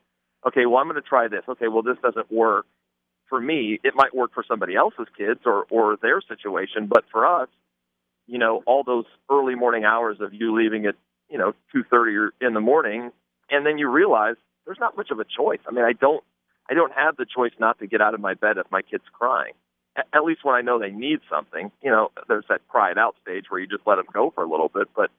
okay, 0.46 0.66
well 0.66 0.78
I'm 0.78 0.88
going 0.90 1.02
to 1.02 1.08
try 1.08 1.28
this. 1.28 1.44
Okay, 1.48 1.70
well 1.70 1.82
this 1.82 1.98
doesn't 2.04 2.32
work. 2.32 2.66
for 3.30 3.40
me, 3.40 3.80
it 3.84 3.94
might 3.96 4.14
work 4.14 4.32
for 4.34 4.44
somebody 4.48 4.76
else's 4.76 5.08
kids 5.18 5.40
or 5.46 5.66
or 5.70 5.98
their 6.02 6.22
situation, 6.22 6.88
but 6.88 7.06
for 7.12 7.26
us, 7.26 7.48
you 8.28 8.38
know, 8.38 8.64
all 8.66 8.84
those 8.84 9.06
early 9.32 9.56
morning 9.56 9.84
hours 9.84 10.18
of 10.20 10.34
you 10.34 10.56
leaving 10.56 10.86
at 10.86 10.96
you 11.30 11.38
know 11.38 11.54
two 11.72 11.84
thirty 11.84 12.16
in 12.42 12.54
the 12.54 12.62
morning, 12.62 13.12
and 13.50 13.66
then 13.66 13.78
you 13.78 13.90
realize 13.90 14.36
there's 14.66 14.80
not 14.80 14.98
much 14.98 15.12
of 15.12 15.20
a 15.20 15.26
choice. 15.26 15.60
I 15.68 15.72
mean, 15.72 15.86
I 15.86 15.94
don't 15.94 16.24
I 16.70 16.74
don't 16.74 16.94
have 16.94 17.18
the 17.18 17.26
choice 17.26 17.54
not 17.60 17.80
to 17.80 17.88
get 17.88 18.02
out 18.02 18.14
of 18.14 18.20
my 18.20 18.34
bed 18.34 18.58
if 18.58 18.66
my 18.72 18.82
kid's 18.82 19.04
crying. 19.12 19.54
At 19.96 20.24
least 20.24 20.44
when 20.44 20.56
I 20.56 20.62
know 20.62 20.80
they 20.80 20.90
need 20.90 21.20
something, 21.30 21.72
you 21.84 21.92
know, 21.92 22.10
there's 22.28 22.46
that 22.50 22.68
cry 22.68 22.90
it 22.90 22.98
out 22.98 23.16
stage 23.22 23.46
where 23.50 23.62
you 23.62 23.68
just 23.68 23.86
let 23.86 23.98
them 23.98 24.08
go 24.12 24.32
for 24.34 24.44
a 24.44 24.50
little 24.50 24.70
bit. 24.74 24.88
But 24.96 25.12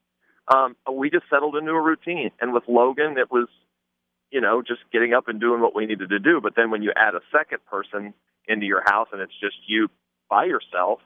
um, 0.52 0.74
we 0.92 1.10
just 1.10 1.26
settled 1.30 1.54
into 1.54 1.70
a 1.70 1.80
routine, 1.80 2.32
and 2.40 2.52
with 2.52 2.64
Logan, 2.66 3.16
it 3.16 3.30
was 3.30 3.46
you 4.34 4.40
know, 4.40 4.62
just 4.62 4.80
getting 4.92 5.14
up 5.14 5.28
and 5.28 5.40
doing 5.40 5.60
what 5.60 5.76
we 5.76 5.86
needed 5.86 6.08
to 6.10 6.18
do. 6.18 6.40
But 6.42 6.56
then 6.56 6.72
when 6.72 6.82
you 6.82 6.92
add 6.96 7.14
a 7.14 7.20
second 7.30 7.64
person 7.66 8.12
into 8.48 8.66
your 8.66 8.82
house 8.84 9.06
and 9.12 9.22
it's 9.22 9.32
just 9.40 9.54
you 9.68 9.88
by 10.28 10.44
yourself, 10.44 10.98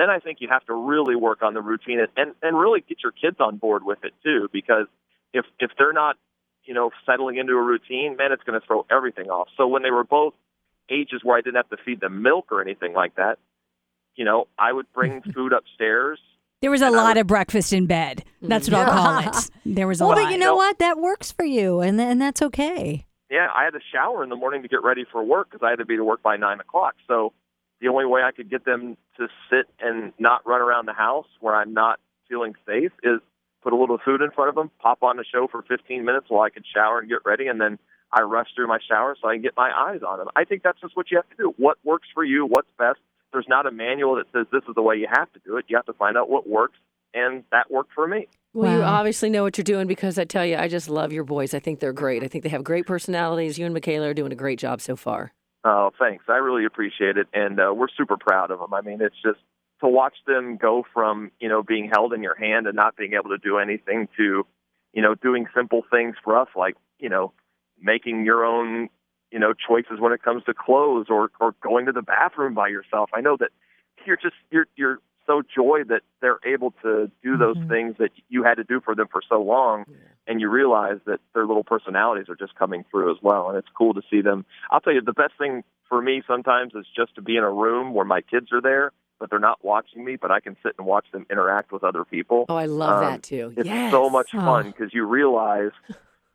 then 0.00 0.10
I 0.10 0.18
think 0.18 0.38
you 0.40 0.48
have 0.48 0.64
to 0.66 0.74
really 0.74 1.14
work 1.14 1.42
on 1.42 1.54
the 1.54 1.60
routine 1.60 2.00
and, 2.00 2.08
and, 2.16 2.34
and 2.42 2.58
really 2.58 2.80
get 2.88 2.98
your 3.02 3.12
kids 3.12 3.36
on 3.38 3.58
board 3.58 3.84
with 3.84 3.98
it 4.04 4.12
too. 4.24 4.48
Because 4.52 4.86
if 5.32 5.44
if 5.58 5.70
they're 5.78 5.92
not, 5.92 6.16
you 6.64 6.74
know, 6.74 6.90
settling 7.06 7.36
into 7.36 7.52
a 7.52 7.62
routine, 7.62 8.16
man, 8.16 8.32
it's 8.32 8.42
going 8.44 8.58
to 8.60 8.66
throw 8.66 8.86
everything 8.90 9.28
off. 9.28 9.48
So 9.56 9.66
when 9.68 9.82
they 9.82 9.90
were 9.90 10.04
both 10.04 10.34
ages 10.90 11.20
where 11.22 11.36
I 11.36 11.40
didn't 11.40 11.56
have 11.56 11.68
to 11.70 11.76
feed 11.84 12.00
them 12.00 12.22
milk 12.22 12.46
or 12.50 12.60
anything 12.60 12.94
like 12.94 13.14
that, 13.16 13.38
you 14.16 14.24
know, 14.24 14.48
I 14.58 14.72
would 14.72 14.92
bring 14.92 15.22
food 15.34 15.52
upstairs. 15.52 16.18
There 16.62 16.70
was 16.70 16.82
a 16.82 16.90
lot 16.90 17.14
would- 17.16 17.20
of 17.22 17.26
breakfast 17.26 17.72
in 17.72 17.86
bed. 17.86 18.24
That's 18.42 18.68
what 18.70 18.80
I'll 18.80 18.92
call 18.92 19.28
it. 19.28 19.50
There 19.66 19.86
was 19.86 20.00
a 20.00 20.04
lot. 20.04 20.16
Well, 20.16 20.24
lot. 20.24 20.28
but 20.28 20.32
you 20.32 20.38
know 20.38 20.56
what? 20.56 20.78
That 20.78 20.98
works 20.98 21.30
for 21.30 21.44
you, 21.44 21.80
and 21.80 22.00
and 22.00 22.20
that's 22.20 22.42
okay. 22.42 23.06
yeah, 23.30 23.48
I 23.54 23.64
had 23.64 23.74
to 23.74 23.80
shower 23.92 24.24
in 24.24 24.30
the 24.30 24.36
morning 24.36 24.62
to 24.62 24.68
get 24.68 24.82
ready 24.82 25.04
for 25.10 25.22
work 25.22 25.50
because 25.50 25.64
I 25.64 25.70
had 25.70 25.78
to 25.78 25.84
be 25.84 25.96
to 25.96 26.04
work 26.04 26.22
by 26.22 26.36
nine 26.36 26.58
o'clock. 26.60 26.94
So 27.06 27.32
the 27.80 27.88
only 27.88 28.06
way 28.06 28.22
I 28.22 28.32
could 28.32 28.50
get 28.50 28.64
them 28.64 28.96
to 29.16 29.28
sit 29.48 29.66
and 29.80 30.12
not 30.18 30.46
run 30.46 30.60
around 30.60 30.86
the 30.86 30.92
house 30.92 31.26
where 31.40 31.54
I'm 31.54 31.72
not 31.72 31.98
feeling 32.28 32.54
safe 32.66 32.92
is 33.02 33.20
put 33.62 33.72
a 33.72 33.76
little 33.76 33.98
food 34.04 34.22
in 34.22 34.30
front 34.30 34.48
of 34.48 34.54
them, 34.54 34.70
pop 34.80 35.02
on 35.02 35.16
the 35.16 35.24
show 35.24 35.46
for 35.50 35.62
15 35.62 36.04
minutes 36.04 36.26
while 36.28 36.42
I 36.42 36.50
could 36.50 36.64
shower 36.74 36.98
and 36.98 37.08
get 37.08 37.18
ready, 37.24 37.46
and 37.46 37.60
then 37.60 37.78
I 38.12 38.22
rush 38.22 38.48
through 38.54 38.68
my 38.68 38.78
shower 38.86 39.16
so 39.20 39.28
I 39.28 39.34
can 39.34 39.42
get 39.42 39.54
my 39.56 39.70
eyes 39.70 40.00
on 40.06 40.18
them. 40.18 40.28
I 40.34 40.44
think 40.44 40.62
that's 40.62 40.80
just 40.80 40.96
what 40.96 41.10
you 41.10 41.18
have 41.18 41.28
to 41.30 41.36
do. 41.36 41.54
What 41.56 41.78
works 41.84 42.08
for 42.12 42.24
you? 42.24 42.46
What's 42.46 42.70
best? 42.78 42.98
There's 43.32 43.46
not 43.48 43.66
a 43.66 43.70
manual 43.70 44.16
that 44.16 44.26
says 44.32 44.46
this 44.50 44.62
is 44.68 44.74
the 44.74 44.82
way 44.82 44.96
you 44.96 45.06
have 45.08 45.32
to 45.32 45.40
do 45.44 45.56
it. 45.56 45.66
You 45.68 45.76
have 45.76 45.86
to 45.86 45.92
find 45.92 46.16
out 46.16 46.28
what 46.28 46.48
works, 46.48 46.78
and 47.14 47.44
that 47.52 47.70
worked 47.70 47.92
for 47.92 48.08
me. 48.08 48.26
Well, 48.52 48.78
you 48.78 48.82
obviously 48.82 49.30
know 49.30 49.44
what 49.44 49.56
you're 49.56 49.62
doing 49.62 49.86
because 49.86 50.18
I 50.18 50.24
tell 50.24 50.44
you, 50.44 50.56
I 50.56 50.66
just 50.66 50.88
love 50.88 51.12
your 51.12 51.22
boys. 51.22 51.54
I 51.54 51.60
think 51.60 51.78
they're 51.78 51.92
great. 51.92 52.24
I 52.24 52.28
think 52.28 52.42
they 52.42 52.50
have 52.50 52.64
great 52.64 52.86
personalities. 52.86 53.58
You 53.58 53.64
and 53.64 53.74
Michaela 53.74 54.08
are 54.08 54.14
doing 54.14 54.32
a 54.32 54.36
great 54.36 54.58
job 54.58 54.80
so 54.80 54.96
far. 54.96 55.32
Oh, 55.64 55.90
thanks. 55.98 56.24
I 56.28 56.36
really 56.36 56.64
appreciate 56.64 57.18
it, 57.18 57.28
and 57.34 57.60
uh, 57.60 57.72
we're 57.74 57.88
super 57.94 58.16
proud 58.16 58.50
of 58.50 58.60
them. 58.60 58.72
I 58.72 58.80
mean, 58.80 59.00
it's 59.02 59.20
just 59.22 59.40
to 59.80 59.88
watch 59.88 60.14
them 60.26 60.56
go 60.56 60.84
from 60.92 61.30
you 61.38 61.48
know 61.48 61.62
being 61.62 61.90
held 61.92 62.12
in 62.14 62.22
your 62.22 62.34
hand 62.34 62.66
and 62.66 62.74
not 62.74 62.96
being 62.96 63.12
able 63.12 63.30
to 63.30 63.38
do 63.38 63.58
anything 63.58 64.08
to, 64.16 64.46
you 64.92 65.02
know, 65.02 65.14
doing 65.14 65.46
simple 65.54 65.82
things 65.90 66.16
for 66.24 66.38
us 66.38 66.48
like 66.56 66.76
you 66.98 67.08
know 67.08 67.32
making 67.80 68.24
your 68.24 68.44
own 68.44 68.88
you 69.30 69.38
know 69.38 69.52
choices 69.52 70.00
when 70.00 70.12
it 70.12 70.22
comes 70.22 70.44
to 70.44 70.54
clothes 70.54 71.06
or 71.10 71.30
or 71.40 71.54
going 71.62 71.86
to 71.86 71.92
the 71.92 72.02
bathroom 72.02 72.54
by 72.54 72.68
yourself. 72.68 73.10
I 73.12 73.20
know 73.20 73.36
that 73.38 73.50
you're 74.06 74.16
just 74.16 74.36
you're 74.50 74.66
you're 74.76 74.98
so 75.26 75.42
joy 75.42 75.82
that 75.88 76.00
they're 76.22 76.40
able 76.46 76.72
to 76.82 77.10
do 77.22 77.36
those 77.36 77.56
things 77.68 77.96
that 77.98 78.10
you 78.30 78.42
had 78.42 78.54
to 78.54 78.64
do 78.64 78.80
for 78.80 78.94
them 78.94 79.08
for 79.12 79.20
so 79.28 79.40
long 79.42 79.84
and 80.26 80.40
you 80.40 80.48
realize 80.48 80.98
that 81.06 81.20
their 81.34 81.46
little 81.46 81.64
personalities 81.64 82.28
are 82.28 82.36
just 82.36 82.54
coming 82.54 82.84
through 82.90 83.10
as 83.10 83.16
well 83.22 83.48
and 83.48 83.56
it's 83.58 83.68
cool 83.76 83.94
to 83.94 84.02
see 84.10 84.20
them 84.20 84.44
i'll 84.70 84.80
tell 84.80 84.92
you 84.92 85.00
the 85.00 85.12
best 85.12 85.32
thing 85.38 85.62
for 85.88 86.00
me 86.02 86.22
sometimes 86.26 86.72
is 86.74 86.86
just 86.94 87.14
to 87.14 87.22
be 87.22 87.36
in 87.36 87.42
a 87.44 87.50
room 87.50 87.94
where 87.94 88.04
my 88.04 88.20
kids 88.20 88.52
are 88.52 88.60
there 88.60 88.92
but 89.18 89.28
they're 89.30 89.38
not 89.38 89.58
watching 89.64 90.04
me 90.04 90.16
but 90.16 90.30
i 90.30 90.40
can 90.40 90.56
sit 90.62 90.72
and 90.78 90.86
watch 90.86 91.06
them 91.12 91.26
interact 91.30 91.72
with 91.72 91.82
other 91.84 92.04
people 92.04 92.46
Oh, 92.48 92.56
I 92.56 92.66
love 92.66 93.02
Um, 93.02 93.10
that 93.10 93.22
too. 93.22 93.52
it's 93.56 93.66
yes. 93.66 93.90
so 93.90 94.08
much 94.10 94.30
Oh. 94.34 94.38
fun 94.38 94.66
because 94.70 94.92
you 94.94 95.04
realize 95.06 95.72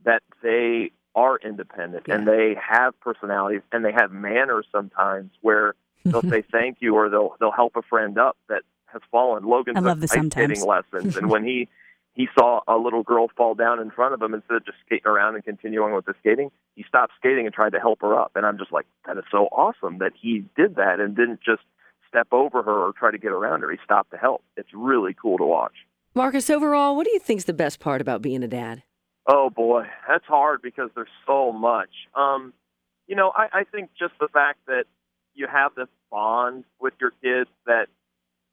that 0.04 0.22
they 0.44 0.92
are 1.16 1.38
independent 1.38 2.08
and 2.10 2.28
they 2.28 2.56
have 2.62 3.00
personalities 3.00 3.62
and 3.72 3.86
they 3.86 3.92
have 3.94 4.12
manners 4.12 4.66
sometimes 4.72 5.32
where 5.42 5.74
they'll 6.04 6.22
say 6.30 6.44
thank 6.52 6.78
you 6.82 6.94
or 6.96 7.10
they'll 7.10 7.36
they'll 7.40 7.52
help 7.52 7.76
a 7.78 7.82
friend 7.82 8.18
up 8.20 8.36
that 8.50 8.64
has 8.88 9.02
fallen. 9.12 9.44
Logan 9.46 9.76
I 9.78 9.80
love 9.80 10.00
the 10.02 10.08
sometimes. 10.08 10.64
lessons 10.64 11.16
and 11.18 11.30
when 11.30 11.44
he 11.46 11.68
he 12.16 12.28
saw 12.38 12.62
a 12.68 12.78
little 12.78 13.04
girl 13.04 13.28
fall 13.36 13.56
down 13.56 13.80
in 13.80 13.92
front 13.92 14.14
of 14.14 14.22
him 14.22 14.34
instead 14.34 14.56
of 14.56 14.66
just 14.66 14.78
skating 14.86 15.06
around 15.06 15.36
and 15.36 15.44
continuing 15.44 15.94
with 15.94 16.06
the 16.06 16.14
skating, 16.20 16.50
he 16.76 16.84
stopped 16.88 17.14
skating 17.18 17.46
and 17.46 17.54
tried 17.54 17.74
to 17.74 17.80
help 17.80 18.02
her 18.02 18.18
up. 18.18 18.32
And 18.36 18.46
I'm 18.46 18.58
just 18.58 18.72
like, 18.72 18.86
that 19.06 19.18
is 19.18 19.26
so 19.30 19.48
awesome 19.52 20.00
that 20.00 20.14
he 20.20 20.46
did 20.56 20.78
that 20.78 21.00
and 21.00 21.16
didn't 21.16 21.42
just 21.42 21.62
step 22.08 22.28
over 22.32 22.64
her 22.64 22.88
or 22.88 22.94
try 22.94 23.12
to 23.12 23.18
get 23.18 23.34
around 23.34 23.62
her. 23.62 23.72
He 23.72 23.78
stopped 23.84 24.12
to 24.12 24.18
help. 24.18 24.44
It's 24.56 24.70
really 24.74 25.14
cool 25.14 25.38
to 25.38 25.44
watch. 25.44 25.74
Marcus, 26.14 26.50
overall, 26.50 26.96
what 26.96 27.06
do 27.06 27.12
you 27.12 27.20
think's 27.20 27.44
the 27.44 27.54
best 27.54 27.82
part 27.82 28.00
about 28.00 28.22
being 28.22 28.42
a 28.42 28.48
dad? 28.48 28.84
Oh 29.28 29.50
boy, 29.50 29.84
that's 30.08 30.26
hard 30.26 30.62
because 30.62 30.90
there's 30.96 31.08
so 31.28 31.52
much. 31.52 31.90
Um, 32.16 32.54
you 33.08 33.16
know, 33.16 33.34
I, 33.36 33.60
I 33.60 33.64
think 33.66 33.90
just 34.00 34.14
the 34.20 34.30
fact 34.30 34.60
that 34.68 34.86
you 35.34 35.48
have 35.52 35.76
this 35.76 35.90
bond 36.10 36.64
with 36.80 36.94
your 37.02 37.12
kids 37.22 37.50
that, 37.66 37.88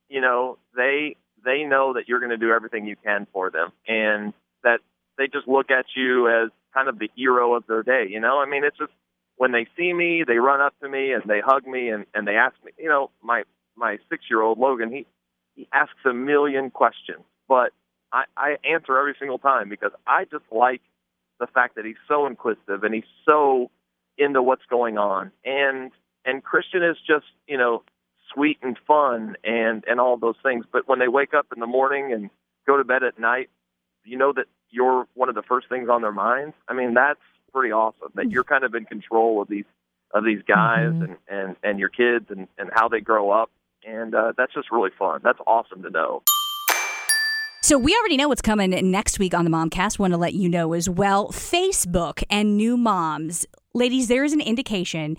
you 0.08 0.20
know, 0.20 0.58
they 0.74 1.16
they 1.44 1.64
know 1.64 1.94
that 1.94 2.08
you're 2.08 2.20
going 2.20 2.30
to 2.30 2.36
do 2.36 2.52
everything 2.52 2.86
you 2.86 2.96
can 2.96 3.26
for 3.32 3.50
them, 3.50 3.70
and 3.86 4.32
that 4.62 4.80
they 5.18 5.26
just 5.26 5.48
look 5.48 5.70
at 5.70 5.86
you 5.96 6.28
as 6.28 6.50
kind 6.74 6.88
of 6.88 6.98
the 6.98 7.10
hero 7.14 7.54
of 7.54 7.64
their 7.66 7.82
day. 7.82 8.06
You 8.08 8.20
know, 8.20 8.40
I 8.40 8.48
mean, 8.48 8.64
it's 8.64 8.78
just 8.78 8.92
when 9.36 9.52
they 9.52 9.66
see 9.76 9.92
me, 9.92 10.24
they 10.26 10.36
run 10.36 10.60
up 10.60 10.74
to 10.80 10.88
me 10.88 11.12
and 11.12 11.22
they 11.26 11.40
hug 11.40 11.66
me 11.66 11.88
and 11.88 12.06
and 12.14 12.26
they 12.26 12.36
ask 12.36 12.54
me. 12.64 12.72
You 12.78 12.88
know, 12.88 13.10
my 13.22 13.42
my 13.76 13.98
six 14.08 14.24
year 14.30 14.42
old 14.42 14.58
Logan, 14.58 14.90
he 14.90 15.06
he 15.54 15.68
asks 15.72 16.04
a 16.04 16.12
million 16.12 16.70
questions, 16.70 17.24
but 17.48 17.72
I, 18.12 18.24
I 18.36 18.56
answer 18.64 18.98
every 18.98 19.14
single 19.18 19.38
time 19.38 19.68
because 19.68 19.92
I 20.06 20.24
just 20.24 20.44
like 20.50 20.82
the 21.40 21.46
fact 21.46 21.76
that 21.76 21.84
he's 21.84 21.96
so 22.08 22.26
inquisitive 22.26 22.84
and 22.84 22.94
he's 22.94 23.04
so 23.26 23.70
into 24.18 24.42
what's 24.42 24.64
going 24.70 24.98
on. 24.98 25.32
And 25.44 25.90
and 26.24 26.42
Christian 26.44 26.82
is 26.82 26.96
just, 27.06 27.26
you 27.48 27.58
know, 27.58 27.82
sweet 28.34 28.58
and 28.62 28.78
fun 28.86 29.36
and 29.44 29.84
and 29.86 30.00
all 30.00 30.16
those 30.16 30.36
things. 30.42 30.64
But 30.70 30.88
when 30.88 30.98
they 30.98 31.08
wake 31.08 31.34
up 31.34 31.46
in 31.54 31.60
the 31.60 31.66
morning 31.66 32.12
and 32.12 32.30
go 32.66 32.76
to 32.76 32.84
bed 32.84 33.02
at 33.02 33.18
night, 33.18 33.50
you 34.04 34.16
know 34.16 34.32
that 34.32 34.46
you're 34.70 35.06
one 35.14 35.28
of 35.28 35.34
the 35.34 35.42
first 35.42 35.68
things 35.68 35.88
on 35.88 36.02
their 36.02 36.12
minds. 36.12 36.54
I 36.68 36.74
mean, 36.74 36.94
that's 36.94 37.20
pretty 37.52 37.72
awesome 37.72 38.08
that 38.14 38.30
you're 38.30 38.44
kind 38.44 38.64
of 38.64 38.74
in 38.74 38.84
control 38.86 39.42
of 39.42 39.48
these 39.48 39.66
of 40.14 40.24
these 40.24 40.42
guys 40.46 40.88
and 40.88 41.16
and 41.28 41.56
and 41.62 41.78
your 41.78 41.88
kids 41.88 42.26
and 42.30 42.48
and 42.58 42.70
how 42.72 42.88
they 42.88 43.00
grow 43.00 43.30
up. 43.30 43.50
And 43.84 44.14
uh, 44.14 44.32
that's 44.36 44.54
just 44.54 44.70
really 44.70 44.90
fun. 44.96 45.20
That's 45.24 45.40
awesome 45.46 45.82
to 45.82 45.90
know. 45.90 46.22
So 47.64 47.78
we 47.78 47.96
already 47.96 48.16
know 48.16 48.28
what's 48.28 48.42
coming 48.42 48.70
next 48.90 49.18
week 49.18 49.34
on 49.34 49.44
the 49.44 49.50
Momcast. 49.50 49.98
Want 49.98 50.12
to 50.12 50.16
let 50.18 50.34
you 50.34 50.48
know 50.48 50.72
as 50.72 50.88
well. 50.88 51.28
Facebook 51.28 52.22
and 52.28 52.56
new 52.56 52.76
moms, 52.76 53.46
ladies, 53.72 54.08
there 54.08 54.24
is 54.24 54.32
an 54.32 54.40
indication 54.40 55.16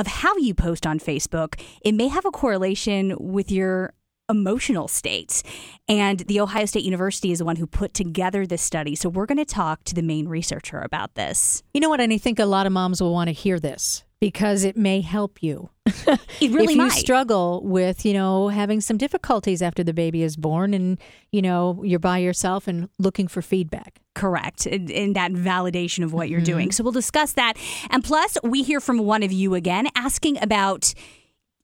of 0.00 0.06
how 0.06 0.34
you 0.38 0.54
post 0.54 0.86
on 0.86 0.98
Facebook. 0.98 1.60
It 1.82 1.92
may 1.92 2.08
have 2.08 2.24
a 2.24 2.30
correlation 2.30 3.14
with 3.20 3.52
your 3.52 3.92
emotional 4.30 4.88
states. 4.88 5.42
And 5.88 6.20
the 6.20 6.40
Ohio 6.40 6.64
State 6.64 6.84
University 6.84 7.32
is 7.32 7.40
the 7.40 7.44
one 7.44 7.56
who 7.56 7.66
put 7.66 7.92
together 7.92 8.46
this 8.46 8.62
study. 8.62 8.94
So 8.94 9.10
we're 9.10 9.26
going 9.26 9.38
to 9.38 9.44
talk 9.44 9.84
to 9.84 9.94
the 9.94 10.02
main 10.02 10.26
researcher 10.26 10.80
about 10.80 11.16
this. 11.16 11.62
You 11.74 11.80
know 11.80 11.90
what? 11.90 12.00
And 12.00 12.12
I 12.12 12.18
think 12.18 12.38
a 12.38 12.46
lot 12.46 12.66
of 12.66 12.72
moms 12.72 13.02
will 13.02 13.12
want 13.12 13.28
to 13.28 13.32
hear 13.32 13.60
this 13.60 14.04
because 14.20 14.64
it 14.64 14.76
may 14.76 15.02
help 15.02 15.42
you. 15.42 15.68
It 16.40 16.50
really 16.52 16.72
if 16.74 16.78
you 16.78 16.90
struggle 16.90 17.62
with, 17.64 18.04
you 18.04 18.12
know, 18.14 18.48
having 18.48 18.80
some 18.80 18.96
difficulties 18.96 19.60
after 19.62 19.82
the 19.84 19.92
baby 19.92 20.22
is 20.22 20.36
born 20.36 20.72
and, 20.74 20.98
you 21.32 21.42
know, 21.42 21.82
you're 21.84 21.98
by 21.98 22.18
yourself 22.18 22.66
and 22.68 22.88
looking 22.98 23.28
for 23.28 23.42
feedback. 23.42 24.00
correct 24.14 24.66
in, 24.66 24.90
in 24.90 25.12
that 25.14 25.32
validation 25.32 26.02
of 26.04 26.12
what 26.12 26.28
you're 26.28 26.40
Mm-hmm. 26.40 26.44
doing. 26.52 26.72
So 26.72 26.82
we'll 26.84 26.92
discuss 26.92 27.32
that. 27.34 27.54
And 27.90 28.02
plus, 28.04 28.36
we 28.42 28.62
hear 28.62 28.80
from 28.80 28.98
one 28.98 29.22
of 29.22 29.32
you 29.32 29.54
again 29.54 29.86
asking 29.94 30.42
about 30.42 30.92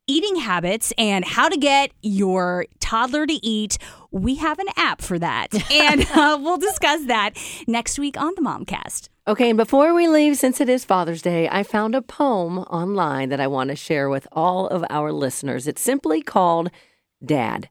eating 0.09 0.37
habits 0.37 0.93
and 0.97 1.25
how 1.25 1.49
to 1.49 1.57
get 1.57 1.91
your 2.03 2.67
toddler 2.79 3.27
to 3.27 3.33
eat. 3.45 3.77
We 4.13 4.37
have 4.37 4.59
an 4.61 4.69
app 4.77 5.03
for 5.03 5.19
that. 5.19 5.49
And 5.73 6.07
uh, 6.15 6.39
we'll 6.41 6.59
discuss 6.59 7.07
that 7.07 7.31
next 7.67 7.99
week 7.99 8.17
on 8.21 8.33
the 8.37 8.43
Momcast. 8.43 9.09
Okay, 9.29 9.51
and 9.51 9.57
before 9.57 9.93
we 9.93 10.07
leave, 10.07 10.37
since 10.37 10.61
it 10.61 10.69
is 10.69 10.85
Father's 10.85 11.21
Day, 11.21 11.49
I 11.49 11.65
found 11.65 11.97
a 11.97 12.01
poem 12.01 12.59
online 12.61 13.29
that 13.31 13.41
I 13.41 13.49
want 13.49 13.71
to 13.71 13.77
share 13.77 14.09
with 14.09 14.29
all 14.31 14.69
of 14.69 14.85
our 14.89 15.11
listeners. 15.11 15.67
It's 15.67 15.83
simply 15.83 16.23
called 16.23 16.71
Dad. 17.25 17.69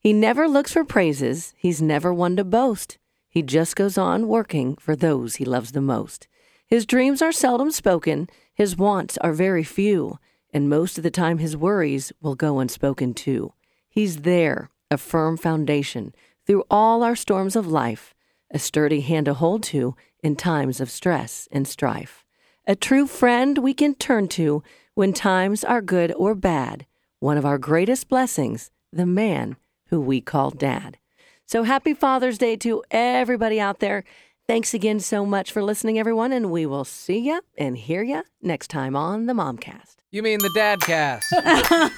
He 0.00 0.12
never 0.12 0.48
looks 0.48 0.72
for 0.72 0.84
praises, 0.84 1.54
he's 1.56 1.80
never 1.80 2.12
one 2.12 2.34
to 2.34 2.42
boast. 2.42 2.98
He 3.28 3.42
just 3.42 3.76
goes 3.76 3.96
on 3.96 4.26
working 4.26 4.74
for 4.74 4.96
those 4.96 5.36
he 5.36 5.44
loves 5.44 5.70
the 5.70 5.80
most. 5.80 6.26
His 6.66 6.84
dreams 6.84 7.22
are 7.22 7.30
seldom 7.30 7.70
spoken, 7.70 8.28
his 8.52 8.76
wants 8.76 9.16
are 9.18 9.32
very 9.32 9.62
few, 9.62 10.18
and 10.52 10.68
most 10.68 10.98
of 10.98 11.04
the 11.04 11.12
time 11.12 11.38
his 11.38 11.56
worries 11.56 12.12
will 12.20 12.34
go 12.34 12.58
unspoken 12.58 13.14
too. 13.14 13.52
He's 13.88 14.22
there, 14.22 14.68
a 14.90 14.98
firm 14.98 15.36
foundation 15.36 16.12
through 16.44 16.64
all 16.68 17.04
our 17.04 17.14
storms 17.14 17.54
of 17.54 17.68
life, 17.68 18.14
a 18.50 18.58
sturdy 18.58 19.02
hand 19.02 19.26
to 19.26 19.34
hold 19.34 19.62
to 19.62 19.94
in 20.22 20.36
times 20.36 20.80
of 20.80 20.90
stress 20.90 21.48
and 21.50 21.66
strife. 21.66 22.24
A 22.66 22.76
true 22.76 23.06
friend 23.06 23.58
we 23.58 23.74
can 23.74 23.94
turn 23.94 24.28
to 24.28 24.62
When 24.94 25.12
times 25.12 25.64
are 25.64 25.80
good 25.80 26.12
or 26.16 26.34
bad, 26.34 26.84
one 27.18 27.38
of 27.38 27.46
our 27.46 27.56
greatest 27.56 28.08
blessings, 28.08 28.70
the 28.92 29.06
man 29.06 29.56
who 29.86 30.00
we 30.00 30.20
call 30.20 30.50
dad. 30.50 30.98
So 31.46 31.62
happy 31.62 31.94
Father's 31.94 32.38
Day 32.38 32.56
to 32.56 32.82
everybody 32.90 33.58
out 33.58 33.80
there. 33.80 34.04
Thanks 34.46 34.74
again 34.74 35.00
so 35.00 35.24
much 35.24 35.50
for 35.50 35.62
listening, 35.62 35.98
everyone, 35.98 36.32
and 36.32 36.50
we 36.50 36.66
will 36.66 36.84
see 36.84 37.20
ya 37.20 37.40
and 37.56 37.78
hear 37.78 38.02
ya 38.02 38.22
next 38.42 38.68
time 38.68 38.94
on 38.94 39.26
the 39.26 39.32
Momcast. 39.32 39.96
You 40.10 40.22
mean 40.22 40.38
the 40.40 40.50
Dadcast? 40.50 41.22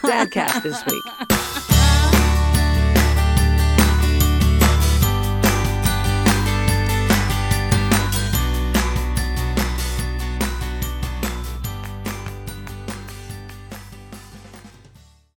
Dadcast 0.02 0.62
this 0.62 0.84
week. 0.86 1.60